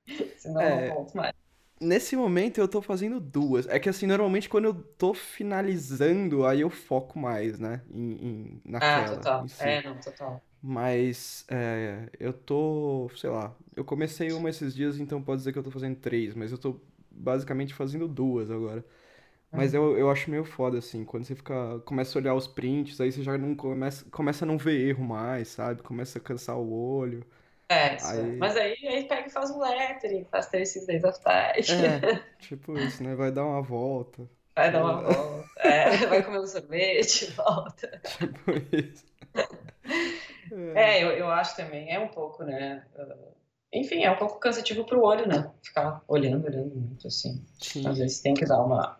Senão 0.38 0.60
é, 0.60 0.88
não 0.88 0.94
volto 0.94 1.16
mais. 1.16 1.34
Nesse 1.80 2.16
momento 2.16 2.58
eu 2.60 2.68
tô 2.68 2.80
fazendo 2.80 3.20
duas. 3.20 3.66
É 3.68 3.78
que 3.78 3.88
assim, 3.88 4.06
normalmente 4.06 4.48
quando 4.48 4.66
eu 4.66 4.74
tô 4.74 5.12
finalizando, 5.12 6.46
aí 6.46 6.60
eu 6.60 6.70
foco 6.70 7.18
mais, 7.18 7.58
né? 7.58 7.82
Em, 7.92 8.12
em, 8.12 8.62
naquela. 8.64 9.06
Ah, 9.06 9.16
total. 9.16 9.48
Si. 9.48 9.62
É, 9.64 9.82
não, 9.82 10.00
total. 10.00 10.42
Mas 10.62 11.44
é, 11.48 12.08
eu 12.20 12.32
tô, 12.32 13.10
sei 13.16 13.30
lá, 13.30 13.54
eu 13.76 13.84
comecei 13.84 14.32
uma 14.32 14.50
esses 14.50 14.74
dias, 14.74 14.98
então 14.98 15.22
pode 15.22 15.40
dizer 15.40 15.52
que 15.52 15.58
eu 15.58 15.62
tô 15.62 15.70
fazendo 15.70 15.96
três, 15.96 16.34
mas 16.34 16.52
eu 16.52 16.58
tô 16.58 16.80
basicamente 17.10 17.74
fazendo 17.74 18.08
duas 18.08 18.50
agora. 18.50 18.84
Mas 19.52 19.72
eu, 19.74 19.96
eu 19.98 20.10
acho 20.10 20.30
meio 20.30 20.44
foda, 20.44 20.78
assim, 20.78 21.04
quando 21.04 21.24
você 21.24 21.34
fica. 21.34 21.80
Começa 21.84 22.18
a 22.18 22.20
olhar 22.20 22.34
os 22.34 22.46
prints, 22.48 23.00
aí 23.00 23.12
você 23.12 23.22
já 23.22 23.38
não 23.38 23.54
começa, 23.54 24.04
começa 24.10 24.44
a 24.44 24.48
não 24.48 24.58
ver 24.58 24.80
erro 24.88 25.04
mais, 25.04 25.48
sabe? 25.48 25.82
Começa 25.82 26.18
a 26.18 26.20
cansar 26.22 26.56
o 26.58 26.72
olho. 26.72 27.24
É. 27.68 27.96
Aí... 28.02 28.36
Mas 28.36 28.56
aí, 28.56 28.76
aí 28.86 29.04
pega 29.04 29.28
e 29.28 29.30
faz 29.30 29.50
um 29.50 29.58
lettering, 29.60 30.24
faz 30.24 30.46
36 30.46 30.86
days 30.86 31.04
of. 31.04 31.18
É, 31.26 31.60
tipo 32.40 32.78
isso, 32.78 33.02
né? 33.02 33.14
Vai 33.14 33.30
dar 33.30 33.44
uma 33.44 33.62
volta. 33.62 34.28
Vai 34.54 34.70
dar 34.70 34.82
uma 34.82 35.00
volta. 35.02 35.48
É, 35.58 35.96
vai 36.06 36.22
comer 36.22 36.40
um 36.40 36.46
sorvete, 36.46 37.30
volta. 37.36 38.00
Tipo 38.18 38.52
isso. 38.76 39.04
É, 40.74 40.98
é 40.98 41.04
eu, 41.04 41.08
eu 41.10 41.28
acho 41.28 41.56
também, 41.56 41.92
é 41.92 41.98
um 41.98 42.08
pouco, 42.08 42.44
né? 42.44 42.84
Enfim, 43.72 44.04
é 44.04 44.10
um 44.10 44.16
pouco 44.16 44.38
cansativo 44.38 44.84
pro 44.84 45.02
olho, 45.02 45.26
né? 45.26 45.50
Ficar 45.62 46.02
olhando, 46.06 46.46
olhando 46.46 46.74
muito, 46.74 47.08
assim. 47.08 47.44
Sim. 47.60 47.88
Às 47.88 47.98
vezes 47.98 48.20
tem 48.20 48.34
que 48.34 48.46
dar 48.46 48.62
uma 48.62 48.96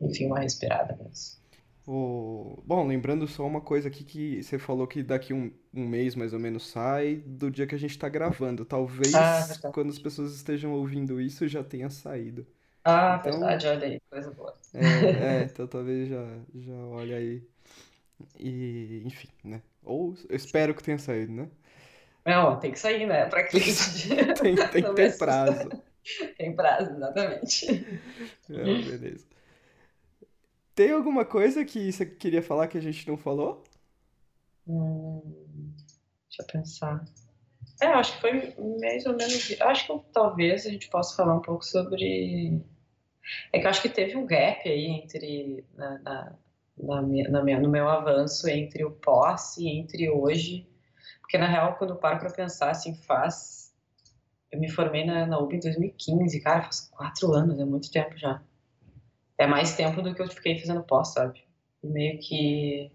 enfim, 0.00 0.26
uma 0.26 0.40
respirada 0.40 0.96
mesmo. 0.96 1.43
O... 1.86 2.62
Bom, 2.64 2.86
lembrando 2.86 3.28
só 3.28 3.46
uma 3.46 3.60
coisa 3.60 3.88
aqui 3.88 4.04
que 4.04 4.42
você 4.42 4.58
falou 4.58 4.86
que 4.86 5.02
daqui 5.02 5.34
um, 5.34 5.52
um 5.72 5.86
mês 5.86 6.14
mais 6.14 6.32
ou 6.32 6.40
menos 6.40 6.68
sai 6.70 7.16
do 7.26 7.50
dia 7.50 7.66
que 7.66 7.74
a 7.74 7.78
gente 7.78 7.90
está 7.90 8.08
gravando. 8.08 8.64
Talvez 8.64 9.14
ah, 9.14 9.70
quando 9.72 9.90
as 9.90 9.98
pessoas 9.98 10.34
estejam 10.34 10.72
ouvindo 10.72 11.20
isso 11.20 11.46
já 11.46 11.62
tenha 11.62 11.90
saído. 11.90 12.46
Ah, 12.84 13.18
então, 13.20 13.32
verdade, 13.32 13.66
olha 13.66 13.86
aí, 13.86 14.00
coisa 14.10 14.30
boa. 14.30 14.54
É, 14.74 15.40
é, 15.40 15.44
então 15.44 15.66
talvez 15.66 16.08
já, 16.08 16.26
já 16.54 16.74
olhe 16.74 17.14
aí. 17.14 17.42
E, 18.38 19.02
enfim, 19.04 19.28
né? 19.42 19.62
Ou 19.82 20.14
eu 20.28 20.36
espero 20.36 20.74
que 20.74 20.82
tenha 20.82 20.98
saído, 20.98 21.32
né? 21.32 21.48
Não, 22.24 22.58
tem 22.58 22.72
que 22.72 22.78
sair, 22.78 23.06
né? 23.06 23.26
Pra 23.26 23.44
cliente. 23.44 24.08
tem, 24.40 24.56
tem 24.56 24.82
que 24.82 24.92
ter 24.94 25.16
prazo. 25.18 25.68
tem 26.38 26.54
prazo, 26.54 26.90
exatamente. 26.92 28.00
É, 28.50 28.54
beleza. 28.54 29.33
Tem 30.74 30.90
alguma 30.90 31.24
coisa 31.24 31.64
que 31.64 31.92
você 31.92 32.04
queria 32.04 32.42
falar 32.42 32.66
que 32.66 32.76
a 32.76 32.80
gente 32.80 33.06
não 33.06 33.16
falou? 33.16 33.62
Hum, 34.66 35.22
deixa 36.28 36.42
eu 36.42 36.46
pensar. 36.46 37.04
É, 37.80 37.86
acho 37.86 38.14
que 38.14 38.20
foi 38.20 38.54
mais 38.80 39.06
ou 39.06 39.16
menos. 39.16 39.56
Acho 39.60 39.86
que 39.86 40.12
talvez 40.12 40.66
a 40.66 40.70
gente 40.70 40.88
possa 40.88 41.14
falar 41.14 41.36
um 41.36 41.42
pouco 41.42 41.64
sobre. 41.64 42.60
É 43.52 43.58
que 43.60 43.66
eu 43.66 43.70
acho 43.70 43.82
que 43.82 43.88
teve 43.88 44.16
um 44.16 44.26
gap 44.26 44.68
aí 44.68 44.86
entre. 44.86 45.64
Na, 45.74 45.98
na, 46.00 46.38
na, 46.76 47.02
minha, 47.02 47.30
na 47.30 47.42
minha, 47.42 47.60
no 47.60 47.70
meu 47.70 47.88
avanço 47.88 48.48
entre 48.48 48.84
o 48.84 48.90
pós 48.90 49.56
e 49.58 49.68
entre 49.68 50.10
hoje. 50.10 50.68
Porque, 51.20 51.38
na 51.38 51.46
real, 51.46 51.76
quando 51.76 51.90
eu 51.90 51.96
paro 51.96 52.18
para 52.18 52.30
pensar, 52.30 52.70
assim, 52.70 52.94
faz. 52.94 53.72
Eu 54.50 54.58
me 54.58 54.68
formei 54.68 55.04
na, 55.04 55.24
na 55.26 55.38
UB 55.38 55.56
em 55.56 55.60
2015, 55.60 56.40
cara, 56.40 56.62
faz 56.62 56.88
quatro 56.88 57.32
anos, 57.32 57.58
é 57.58 57.64
muito 57.64 57.90
tempo 57.90 58.16
já 58.16 58.40
é 59.38 59.46
mais 59.46 59.76
tempo 59.76 60.02
do 60.02 60.14
que 60.14 60.22
eu 60.22 60.28
fiquei 60.28 60.58
fazendo 60.58 60.82
pós, 60.84 61.12
sabe? 61.12 61.44
E 61.82 61.86
meio 61.86 62.18
que. 62.18 62.90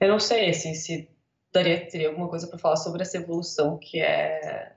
Eu 0.00 0.08
não 0.08 0.18
sei, 0.18 0.50
assim, 0.50 0.74
se 0.74 1.08
daria, 1.52 1.86
teria 1.88 2.08
alguma 2.08 2.28
coisa 2.28 2.46
para 2.46 2.58
falar 2.58 2.76
sobre 2.76 3.02
essa 3.02 3.16
evolução 3.16 3.78
que 3.78 4.00
é, 4.00 4.76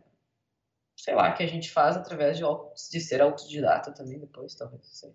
sei 0.96 1.16
lá, 1.16 1.32
que 1.34 1.44
a 1.44 1.48
gente 1.48 1.72
faz 1.72 1.96
através 1.98 2.38
de, 2.38 2.44
de 2.92 3.02
ser 3.02 3.22
autodidata 3.22 3.92
também 3.92 4.20
depois, 4.20 4.56
talvez, 4.56 4.82
não 4.82 4.94
sei. 4.94 5.14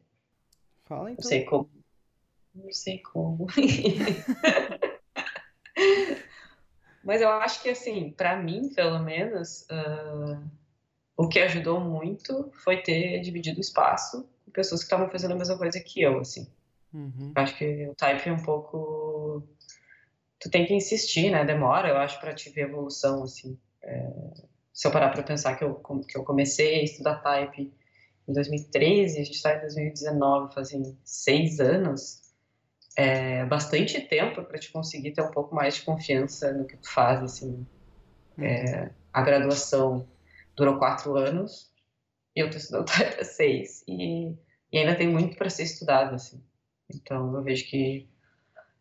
Fala 0.84 1.10
então. 1.10 1.22
Não 1.22 1.28
sei 1.28 1.44
como. 1.44 1.70
Não 2.54 2.72
sei 2.72 2.98
como. 2.98 3.46
Mas 7.02 7.20
eu 7.20 7.28
acho 7.28 7.62
que, 7.62 7.68
assim, 7.68 8.10
para 8.10 8.36
mim, 8.36 8.72
pelo 8.74 8.98
menos, 8.98 9.66
uh, 9.70 10.42
o 11.16 11.28
que 11.28 11.38
ajudou 11.40 11.80
muito 11.80 12.50
foi 12.64 12.82
ter 12.82 13.20
dividido 13.20 13.58
o 13.58 13.60
espaço 13.60 14.26
pessoas 14.54 14.80
que 14.80 14.86
estavam 14.86 15.10
fazendo 15.10 15.32
a 15.32 15.36
mesma 15.36 15.58
coisa 15.58 15.78
que 15.80 16.00
eu, 16.00 16.20
assim. 16.20 16.48
Uhum. 16.92 17.32
Acho 17.34 17.56
que 17.58 17.88
o 17.88 17.94
type 17.94 18.28
é 18.28 18.32
um 18.32 18.42
pouco. 18.42 19.46
Tu 20.38 20.48
tem 20.48 20.64
que 20.64 20.74
insistir, 20.74 21.30
né? 21.30 21.44
Demora, 21.44 21.88
eu 21.88 21.96
acho, 21.98 22.18
para 22.20 22.32
te 22.34 22.48
ver 22.50 22.68
evolução, 22.68 23.24
assim. 23.24 23.58
É... 23.82 24.10
Se 24.72 24.86
eu 24.86 24.92
parar 24.92 25.10
para 25.10 25.22
pensar 25.22 25.56
que 25.56 25.64
eu, 25.64 25.74
que 25.74 26.16
eu 26.16 26.24
comecei 26.24 26.80
a 26.80 26.82
estudar 26.82 27.16
type 27.16 27.72
em 28.26 28.32
2013, 28.32 29.20
a 29.20 29.24
gente 29.24 29.34
está 29.34 29.56
em 29.56 29.60
2019, 29.60 30.54
fazem 30.54 30.96
seis 31.04 31.60
anos, 31.60 32.22
é 32.96 33.44
bastante 33.44 34.00
tempo 34.00 34.42
para 34.44 34.58
te 34.58 34.72
conseguir 34.72 35.12
ter 35.12 35.22
um 35.22 35.30
pouco 35.30 35.54
mais 35.54 35.76
de 35.76 35.82
confiança 35.82 36.52
no 36.52 36.64
que 36.64 36.76
tu 36.76 36.90
faz, 36.90 37.22
assim. 37.22 37.66
É, 38.38 38.90
a 39.12 39.22
graduação 39.22 40.08
durou 40.56 40.78
quatro 40.78 41.16
anos 41.16 41.72
e 42.34 42.40
eu 42.40 42.46
estou 42.46 42.60
estudando 42.60 42.90
até 43.10 43.22
seis 43.24 43.84
e, 43.86 44.34
e 44.74 44.78
ainda 44.78 44.96
tem 44.96 45.08
muito 45.08 45.36
para 45.36 45.48
ser 45.48 45.62
estudado, 45.62 46.16
assim. 46.16 46.42
Então 46.92 47.32
eu 47.32 47.44
vejo 47.44 47.64
que, 47.66 48.08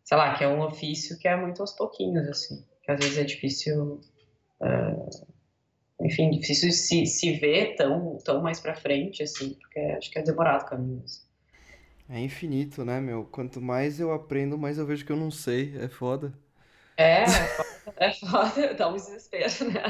sei 0.02 0.16
lá, 0.16 0.34
que 0.34 0.42
é 0.42 0.48
um 0.48 0.60
ofício 0.60 1.16
que 1.20 1.28
é 1.28 1.36
muito 1.36 1.60
aos 1.60 1.72
pouquinhos, 1.72 2.26
assim. 2.26 2.66
Que 2.82 2.90
às 2.90 2.98
vezes 2.98 3.16
é 3.16 3.22
difícil, 3.22 4.00
uh, 4.60 5.26
enfim, 6.00 6.30
difícil 6.30 6.72
se, 6.72 7.06
se 7.06 7.34
ver 7.34 7.76
tão, 7.76 8.18
tão 8.24 8.42
mais 8.42 8.58
para 8.58 8.74
frente, 8.74 9.22
assim, 9.22 9.54
porque 9.54 9.78
acho 9.78 10.10
que 10.10 10.18
é 10.18 10.22
demorado 10.22 10.62
o 10.62 10.66
caminho. 10.66 11.00
Assim. 11.04 11.22
É 12.08 12.18
infinito, 12.18 12.84
né, 12.84 13.00
meu? 13.00 13.24
Quanto 13.26 13.60
mais 13.60 14.00
eu 14.00 14.12
aprendo, 14.12 14.58
mais 14.58 14.78
eu 14.78 14.86
vejo 14.86 15.06
que 15.06 15.12
eu 15.12 15.16
não 15.16 15.30
sei. 15.30 15.76
É 15.78 15.86
foda. 15.86 16.34
É, 16.96 17.22
é 17.22 17.26
foda, 17.28 17.94
é 17.98 18.12
foda 18.14 18.74
dá 18.74 18.88
um 18.88 18.96
desespero, 18.96 19.70
né? 19.72 19.80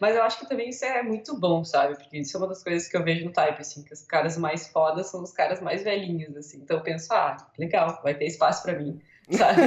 Mas 0.00 0.14
eu 0.14 0.22
acho 0.22 0.38
que 0.38 0.48
também 0.48 0.68
isso 0.68 0.84
é 0.84 1.02
muito 1.02 1.38
bom, 1.38 1.64
sabe? 1.64 1.96
Porque 1.96 2.18
isso 2.18 2.36
é 2.36 2.40
uma 2.40 2.48
das 2.48 2.62
coisas 2.62 2.88
que 2.88 2.96
eu 2.96 3.04
vejo 3.04 3.24
no 3.24 3.32
Type, 3.32 3.60
assim, 3.60 3.82
que 3.82 3.92
os 3.92 4.02
caras 4.02 4.36
mais 4.36 4.68
fodas 4.68 5.10
são 5.10 5.22
os 5.22 5.32
caras 5.32 5.60
mais 5.60 5.82
velhinhos, 5.82 6.36
assim. 6.36 6.58
Então 6.58 6.78
eu 6.78 6.82
penso, 6.82 7.12
ah, 7.12 7.36
legal, 7.58 8.00
vai 8.02 8.14
ter 8.14 8.26
espaço 8.26 8.62
para 8.62 8.78
mim, 8.78 9.00
sabe? 9.30 9.62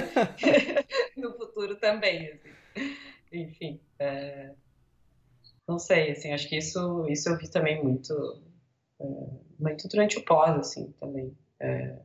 no 1.18 1.34
futuro 1.34 1.76
também, 1.76 2.32
assim. 2.32 2.50
Enfim, 3.34 3.80
é... 4.00 4.52
não 5.68 5.80
sei, 5.80 6.12
assim, 6.12 6.34
acho 6.34 6.50
que 6.50 6.58
isso, 6.58 7.08
isso 7.10 7.30
eu 7.30 7.38
vi 7.38 7.50
também 7.50 7.84
muito 7.84 8.14
muito 9.62 9.88
durante 9.88 10.18
o 10.18 10.26
pós, 10.26 10.58
assim, 10.58 10.92
também. 11.00 11.36
É, 11.60 11.96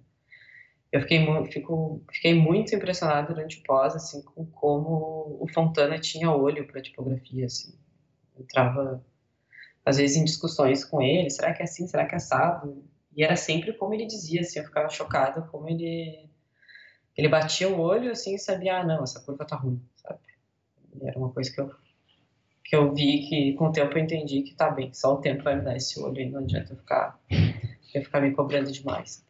eu 0.93 1.01
fiquei, 1.01 1.27
fico, 1.47 2.03
fiquei 2.13 2.35
muito 2.35 2.75
impressionada 2.75 3.35
durante 3.35 3.59
o 3.59 3.63
pós, 3.63 3.95
assim, 3.97 4.23
com 4.23 4.47
como 4.47 5.39
o 5.41 5.47
Fontana 5.53 5.99
tinha 5.99 6.31
olho 6.31 6.67
para 6.67 6.83
tipografia, 6.83 7.47
assim. 7.47 7.75
Entrava, 8.39 9.05
às 9.85 9.97
vezes, 9.97 10.17
em 10.17 10.25
discussões 10.25 10.85
com 10.85 11.01
ele, 11.01 11.31
será 11.31 11.53
que 11.53 11.63
é 11.63 11.65
assim, 11.65 11.87
será 11.87 12.07
que 12.07 12.15
é 12.15 12.17
assado? 12.17 12.85
E 13.15 13.23
era 13.23 13.37
sempre 13.37 13.73
como 13.73 13.95
ele 13.95 14.07
dizia, 14.07 14.41
assim, 14.41 14.59
eu 14.59 14.65
ficava 14.65 14.89
chocada 14.89 15.43
como 15.43 15.69
ele... 15.69 16.29
Ele 17.17 17.29
batia 17.29 17.69
o 17.69 17.81
olho, 17.81 18.11
assim, 18.11 18.35
e 18.35 18.39
sabia, 18.39 18.79
ah, 18.79 18.85
não, 18.85 19.03
essa 19.03 19.21
curva 19.21 19.47
tá 19.47 19.57
ruim, 19.57 19.81
sabe? 19.97 20.21
Era 21.01 21.19
uma 21.19 21.33
coisa 21.33 21.51
que 21.51 21.61
eu 21.61 21.75
que 22.69 22.75
eu 22.75 22.93
vi 22.93 23.29
que 23.29 23.53
com 23.55 23.69
o 23.69 23.73
tempo 23.73 23.97
eu 23.97 24.03
entendi 24.03 24.43
que 24.43 24.55
tá 24.55 24.71
bem, 24.71 24.93
só 24.93 25.15
o 25.15 25.21
tempo 25.21 25.45
vai 25.45 25.55
me 25.55 25.63
dar 25.63 25.77
esse 25.77 26.01
olho 26.01 26.19
aí, 26.19 26.29
não 26.29 26.41
adianta 26.41 26.73
eu 26.73 26.77
ficar, 26.77 27.19
eu 27.95 28.03
ficar 28.03 28.21
me 28.21 28.33
cobrando 28.33 28.73
demais. 28.73 29.25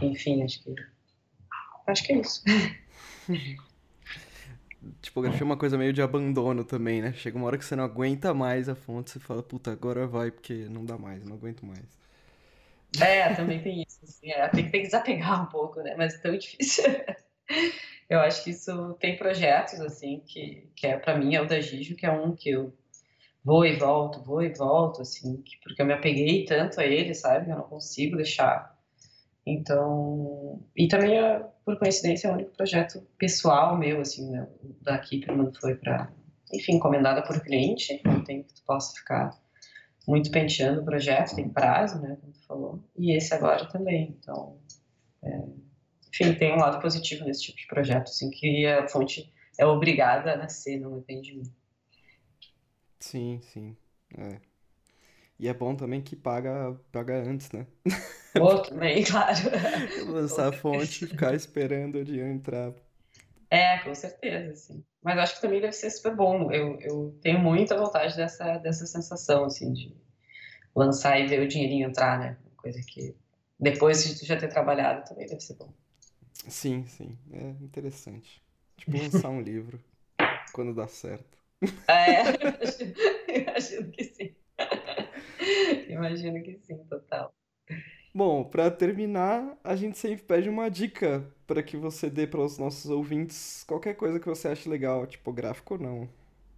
Enfim, 0.00 0.42
acho 0.44 0.62
que 0.62 0.74
acho 1.88 2.04
que 2.04 2.12
é 2.12 2.20
isso. 2.20 2.44
Tipografia 5.00 5.42
é 5.42 5.44
uma 5.44 5.56
coisa 5.56 5.78
meio 5.78 5.92
de 5.92 6.02
abandono 6.02 6.64
também, 6.64 7.00
né? 7.02 7.12
Chega 7.12 7.36
uma 7.36 7.46
hora 7.46 7.58
que 7.58 7.64
você 7.64 7.76
não 7.76 7.84
aguenta 7.84 8.34
mais 8.34 8.68
a 8.68 8.74
fonte, 8.74 9.10
você 9.10 9.20
fala, 9.20 9.42
puta, 9.42 9.72
agora 9.72 10.06
vai, 10.06 10.30
porque 10.30 10.66
não 10.68 10.84
dá 10.84 10.98
mais, 10.98 11.24
não 11.24 11.36
aguento 11.36 11.64
mais. 11.64 11.84
É, 13.00 13.34
também 13.34 13.60
tem 13.60 13.82
isso, 13.82 13.98
assim, 14.04 14.30
é, 14.30 14.48
tem, 14.48 14.70
tem 14.70 14.82
que 14.82 14.86
desapegar 14.86 15.42
um 15.42 15.46
pouco, 15.46 15.80
né? 15.80 15.94
Mas 15.96 16.14
é 16.14 16.18
tão 16.18 16.36
difícil. 16.36 16.84
Eu 18.08 18.20
acho 18.20 18.44
que 18.44 18.50
isso 18.50 18.94
tem 19.00 19.16
projetos, 19.16 19.80
assim, 19.80 20.22
que, 20.26 20.68
que 20.76 20.86
é, 20.86 20.96
para 20.98 21.18
mim, 21.18 21.34
é 21.34 21.40
o 21.40 21.46
da 21.46 21.60
Gijo, 21.60 21.96
que 21.96 22.04
é 22.04 22.10
um 22.10 22.36
que 22.36 22.50
eu 22.50 22.72
vou 23.42 23.64
e 23.64 23.76
volto, 23.76 24.22
vou 24.22 24.42
e 24.42 24.52
volto, 24.52 25.02
assim, 25.02 25.40
que, 25.42 25.56
porque 25.62 25.80
eu 25.80 25.86
me 25.86 25.94
apeguei 25.94 26.44
tanto 26.44 26.80
a 26.80 26.84
ele, 26.84 27.14
sabe? 27.14 27.50
Eu 27.50 27.56
não 27.56 27.64
consigo 27.64 28.16
deixar. 28.16 28.78
Então, 29.46 30.62
e 30.76 30.86
também, 30.86 31.18
é, 31.18 31.44
por 31.64 31.78
coincidência, 31.78 32.28
é 32.28 32.30
o 32.30 32.34
único 32.34 32.50
projeto 32.56 33.06
pessoal 33.18 33.76
meu, 33.76 34.00
assim, 34.00 34.30
né? 34.30 34.46
da 34.82 34.98
Kipperman 34.98 35.52
foi 35.60 35.74
para, 35.74 36.12
enfim, 36.52 36.74
encomendada 36.74 37.22
por 37.22 37.40
cliente, 37.40 38.00
não 38.04 38.22
tem 38.22 38.42
que 38.42 38.54
tu 38.54 38.62
possa 38.64 38.94
ficar 38.94 39.30
muito 40.06 40.30
penteando 40.30 40.82
o 40.82 40.84
projeto, 40.84 41.34
tem 41.34 41.48
prazo, 41.48 42.00
né, 42.00 42.16
como 42.20 42.32
tu 42.32 42.46
falou, 42.46 42.84
e 42.96 43.16
esse 43.16 43.32
agora 43.32 43.66
também, 43.66 44.14
então, 44.20 44.58
é, 45.22 45.42
enfim, 46.08 46.34
tem 46.34 46.52
um 46.52 46.58
lado 46.58 46.80
positivo 46.80 47.24
nesse 47.24 47.42
tipo 47.42 47.58
de 47.58 47.66
projeto, 47.66 48.08
assim, 48.08 48.30
que 48.30 48.66
a 48.66 48.86
fonte 48.86 49.32
é 49.58 49.64
obrigada 49.64 50.32
a 50.32 50.36
nascer, 50.36 50.78
não 50.78 50.94
depende 50.94 51.32
de 51.32 51.38
mim. 51.38 51.54
Sim, 53.00 53.40
sim. 53.42 53.76
É. 54.16 54.40
E 55.44 55.48
é 55.48 55.52
bom 55.52 55.76
também 55.76 56.00
que 56.00 56.16
paga, 56.16 56.72
paga 56.90 57.22
antes, 57.22 57.50
né? 57.52 57.66
Pô, 58.34 58.58
também, 58.62 59.04
claro. 59.04 59.38
Lançar 60.06 60.48
a 60.48 60.52
fonte 60.52 61.04
e 61.04 61.08
ficar 61.08 61.34
esperando 61.34 61.96
o 61.98 62.04
dinheiro 62.04 62.28
entrar. 62.30 62.72
É, 63.50 63.78
com 63.78 63.94
certeza, 63.94 64.54
sim. 64.56 64.84
Mas 65.02 65.18
acho 65.18 65.34
que 65.36 65.40
também 65.42 65.60
deve 65.60 65.72
ser 65.72 65.90
super 65.90 66.14
bom. 66.16 66.50
Eu, 66.50 66.80
eu 66.80 67.18
tenho 67.22 67.38
muita 67.38 67.76
vontade 67.76 68.16
dessa, 68.16 68.58
dessa 68.58 68.86
sensação, 68.86 69.44
assim, 69.44 69.72
de 69.72 69.94
lançar 70.76 71.20
e 71.20 71.26
ver 71.28 71.42
o 71.42 71.48
dinheirinho 71.48 71.88
entrar, 71.88 72.18
né? 72.18 72.38
Coisa 72.56 72.80
que 72.86 73.16
depois 73.60 74.04
de 74.04 74.18
tu 74.20 74.26
já 74.26 74.36
ter 74.38 74.48
trabalhado 74.48 75.04
também 75.08 75.26
deve 75.26 75.40
ser 75.40 75.54
bom. 75.56 75.72
Sim, 76.48 76.86
sim. 76.86 77.18
É 77.32 77.50
interessante. 77.62 78.42
Tipo, 78.76 78.98
lançar 78.98 79.30
um 79.30 79.40
livro 79.42 79.82
quando 80.52 80.74
dá 80.74 80.88
certo. 80.88 81.38
É, 81.86 82.22
imagino, 82.42 82.94
imagino 83.28 83.90
que 83.92 84.04
sim. 84.04 84.34
Imagino 85.88 86.42
que 86.42 86.58
sim, 86.58 86.78
total. 86.84 87.34
Bom, 88.14 88.44
para 88.44 88.70
terminar, 88.70 89.58
a 89.64 89.74
gente 89.74 89.98
sempre 89.98 90.24
pede 90.24 90.48
uma 90.48 90.70
dica 90.70 91.24
para 91.46 91.62
que 91.62 91.76
você 91.76 92.08
dê 92.08 92.26
para 92.26 92.40
os 92.40 92.58
nossos 92.58 92.88
ouvintes 92.88 93.64
qualquer 93.66 93.94
coisa 93.94 94.20
que 94.20 94.28
você 94.28 94.48
ache 94.48 94.68
legal, 94.68 95.04
tipográfico 95.06 95.74
ou 95.74 95.80
não. 95.80 96.08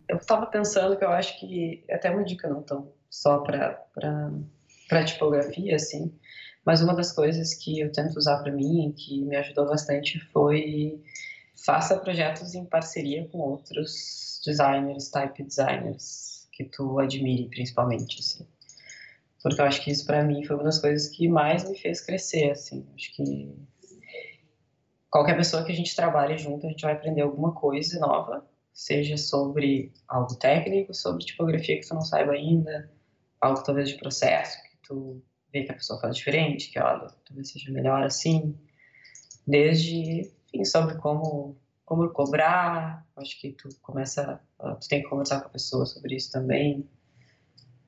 Eu 0.08 0.18
estava 0.18 0.46
pensando 0.46 0.96
que 0.96 1.04
eu 1.04 1.08
acho 1.08 1.40
que 1.40 1.82
até 1.90 2.10
uma 2.10 2.22
dica 2.22 2.48
não 2.48 2.62
tão 2.62 2.92
só 3.08 3.38
para 3.38 3.82
para 4.88 5.04
tipografia 5.04 5.74
assim, 5.74 6.14
mas 6.64 6.82
uma 6.82 6.94
das 6.94 7.10
coisas 7.10 7.54
que 7.54 7.80
eu 7.80 7.90
tento 7.90 8.16
usar 8.16 8.42
para 8.42 8.52
mim, 8.52 8.94
que 8.96 9.22
me 9.22 9.34
ajudou 9.36 9.66
bastante, 9.66 10.20
foi 10.32 11.02
faça 11.64 11.98
projetos 11.98 12.54
em 12.54 12.64
parceria 12.64 13.26
com 13.28 13.38
outros 13.38 14.40
designers, 14.44 15.08
type 15.08 15.42
designers, 15.42 16.46
que 16.52 16.64
tu 16.64 16.98
admire 16.98 17.48
principalmente, 17.48 18.20
assim. 18.20 18.46
Porque 19.46 19.60
eu 19.60 19.64
acho 19.64 19.84
que 19.84 19.92
isso 19.92 20.04
para 20.04 20.24
mim 20.24 20.42
foi 20.42 20.56
uma 20.56 20.64
das 20.64 20.80
coisas 20.80 21.06
que 21.06 21.28
mais 21.28 21.62
me 21.70 21.78
fez 21.78 22.00
crescer, 22.00 22.50
assim. 22.50 22.84
Acho 22.96 23.14
que 23.14 23.54
qualquer 25.08 25.36
pessoa 25.36 25.62
que 25.62 25.70
a 25.70 25.74
gente 25.74 25.94
trabalhe 25.94 26.36
junto, 26.36 26.66
a 26.66 26.68
gente 26.68 26.82
vai 26.82 26.94
aprender 26.94 27.20
alguma 27.20 27.54
coisa 27.54 28.00
nova, 28.00 28.44
seja 28.72 29.16
sobre 29.16 29.92
algo 30.08 30.34
técnico, 30.34 30.92
sobre 30.92 31.24
tipografia 31.24 31.78
que 31.78 31.86
tu 31.86 31.94
não 31.94 32.00
saiba 32.00 32.32
ainda, 32.32 32.90
algo 33.40 33.62
talvez 33.62 33.88
de 33.88 33.94
processo 33.98 34.60
que 34.64 34.78
tu 34.82 35.22
ver 35.52 35.62
que 35.62 35.70
a 35.70 35.76
pessoa 35.76 36.00
faz 36.00 36.16
diferente, 36.16 36.68
que 36.72 36.80
olha, 36.80 37.06
talvez 37.24 37.48
seja 37.48 37.70
melhor 37.70 38.02
assim, 38.02 38.58
desde, 39.46 40.28
enfim, 40.52 40.64
sobre 40.64 40.96
como 40.96 41.56
como 41.84 42.08
cobrar, 42.08 43.06
acho 43.14 43.40
que 43.40 43.52
tu 43.52 43.68
começa, 43.80 44.40
tu 44.58 44.88
tem 44.88 45.02
que 45.04 45.08
conversar 45.08 45.40
com 45.40 45.46
a 45.46 45.50
pessoa 45.50 45.86
sobre 45.86 46.16
isso 46.16 46.32
também, 46.32 46.84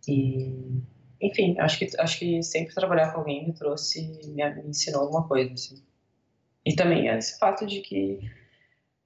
e, 0.07 0.81
enfim, 1.21 1.59
acho 1.59 1.79
que, 1.79 1.89
acho 1.99 2.19
que 2.19 2.43
sempre 2.43 2.75
trabalhar 2.75 3.13
com 3.13 3.21
alguém 3.21 3.47
me 3.47 3.53
trouxe, 3.53 4.03
me, 4.27 4.51
me 4.55 4.69
ensinou 4.69 5.03
alguma 5.03 5.27
coisa, 5.27 5.53
assim. 5.53 5.83
E 6.65 6.75
também 6.75 7.09
esse 7.09 7.39
fato 7.39 7.67
de 7.67 7.81
que 7.81 8.21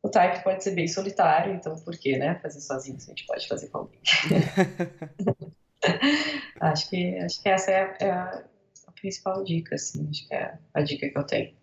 o 0.03 0.09
type 0.09 0.43
pode 0.43 0.65
ser 0.65 0.73
bem 0.73 0.89
solitário, 0.89 1.55
então 1.55 1.77
por 1.77 1.97
que, 1.97 2.19
né, 2.19 2.39
fazer 2.43 2.61
sozinho, 2.61 2.99
se 2.99 3.11
a 3.11 3.15
gente 3.15 3.27
pode 3.27 3.47
fazer 3.47 3.69
com 3.69 3.79
alguém. 3.79 4.01
acho 6.61 6.91
que 6.91 7.19
acho 7.19 7.43
que 7.43 7.49
essa 7.49 7.71
é 7.71 7.83
a, 7.83 7.97
é 8.01 8.11
a, 8.11 8.45
principal 9.01 9.43
dica, 9.43 9.75
assim, 9.75 10.09
acho 10.11 10.29
que 10.29 10.35
é 10.35 10.59
a 10.75 10.83
dica 10.83 11.09
que 11.09 11.19
eu 11.19 11.25
tenho. 11.25 11.55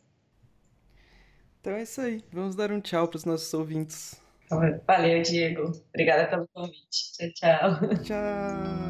Então 1.61 1.73
é 1.73 1.83
isso 1.83 2.01
aí. 2.01 2.23
Vamos 2.31 2.55
dar 2.55 2.71
um 2.71 2.81
tchau 2.81 3.07
para 3.07 3.17
os 3.17 3.25
nossos 3.25 3.53
ouvintes. 3.53 4.21
Valeu, 4.87 5.21
Diego. 5.21 5.71
Obrigada 5.89 6.27
pelo 6.27 6.47
convite. 6.53 7.13
Tchau, 7.17 7.29
tchau. 7.33 8.03
Tchau. 8.03 8.88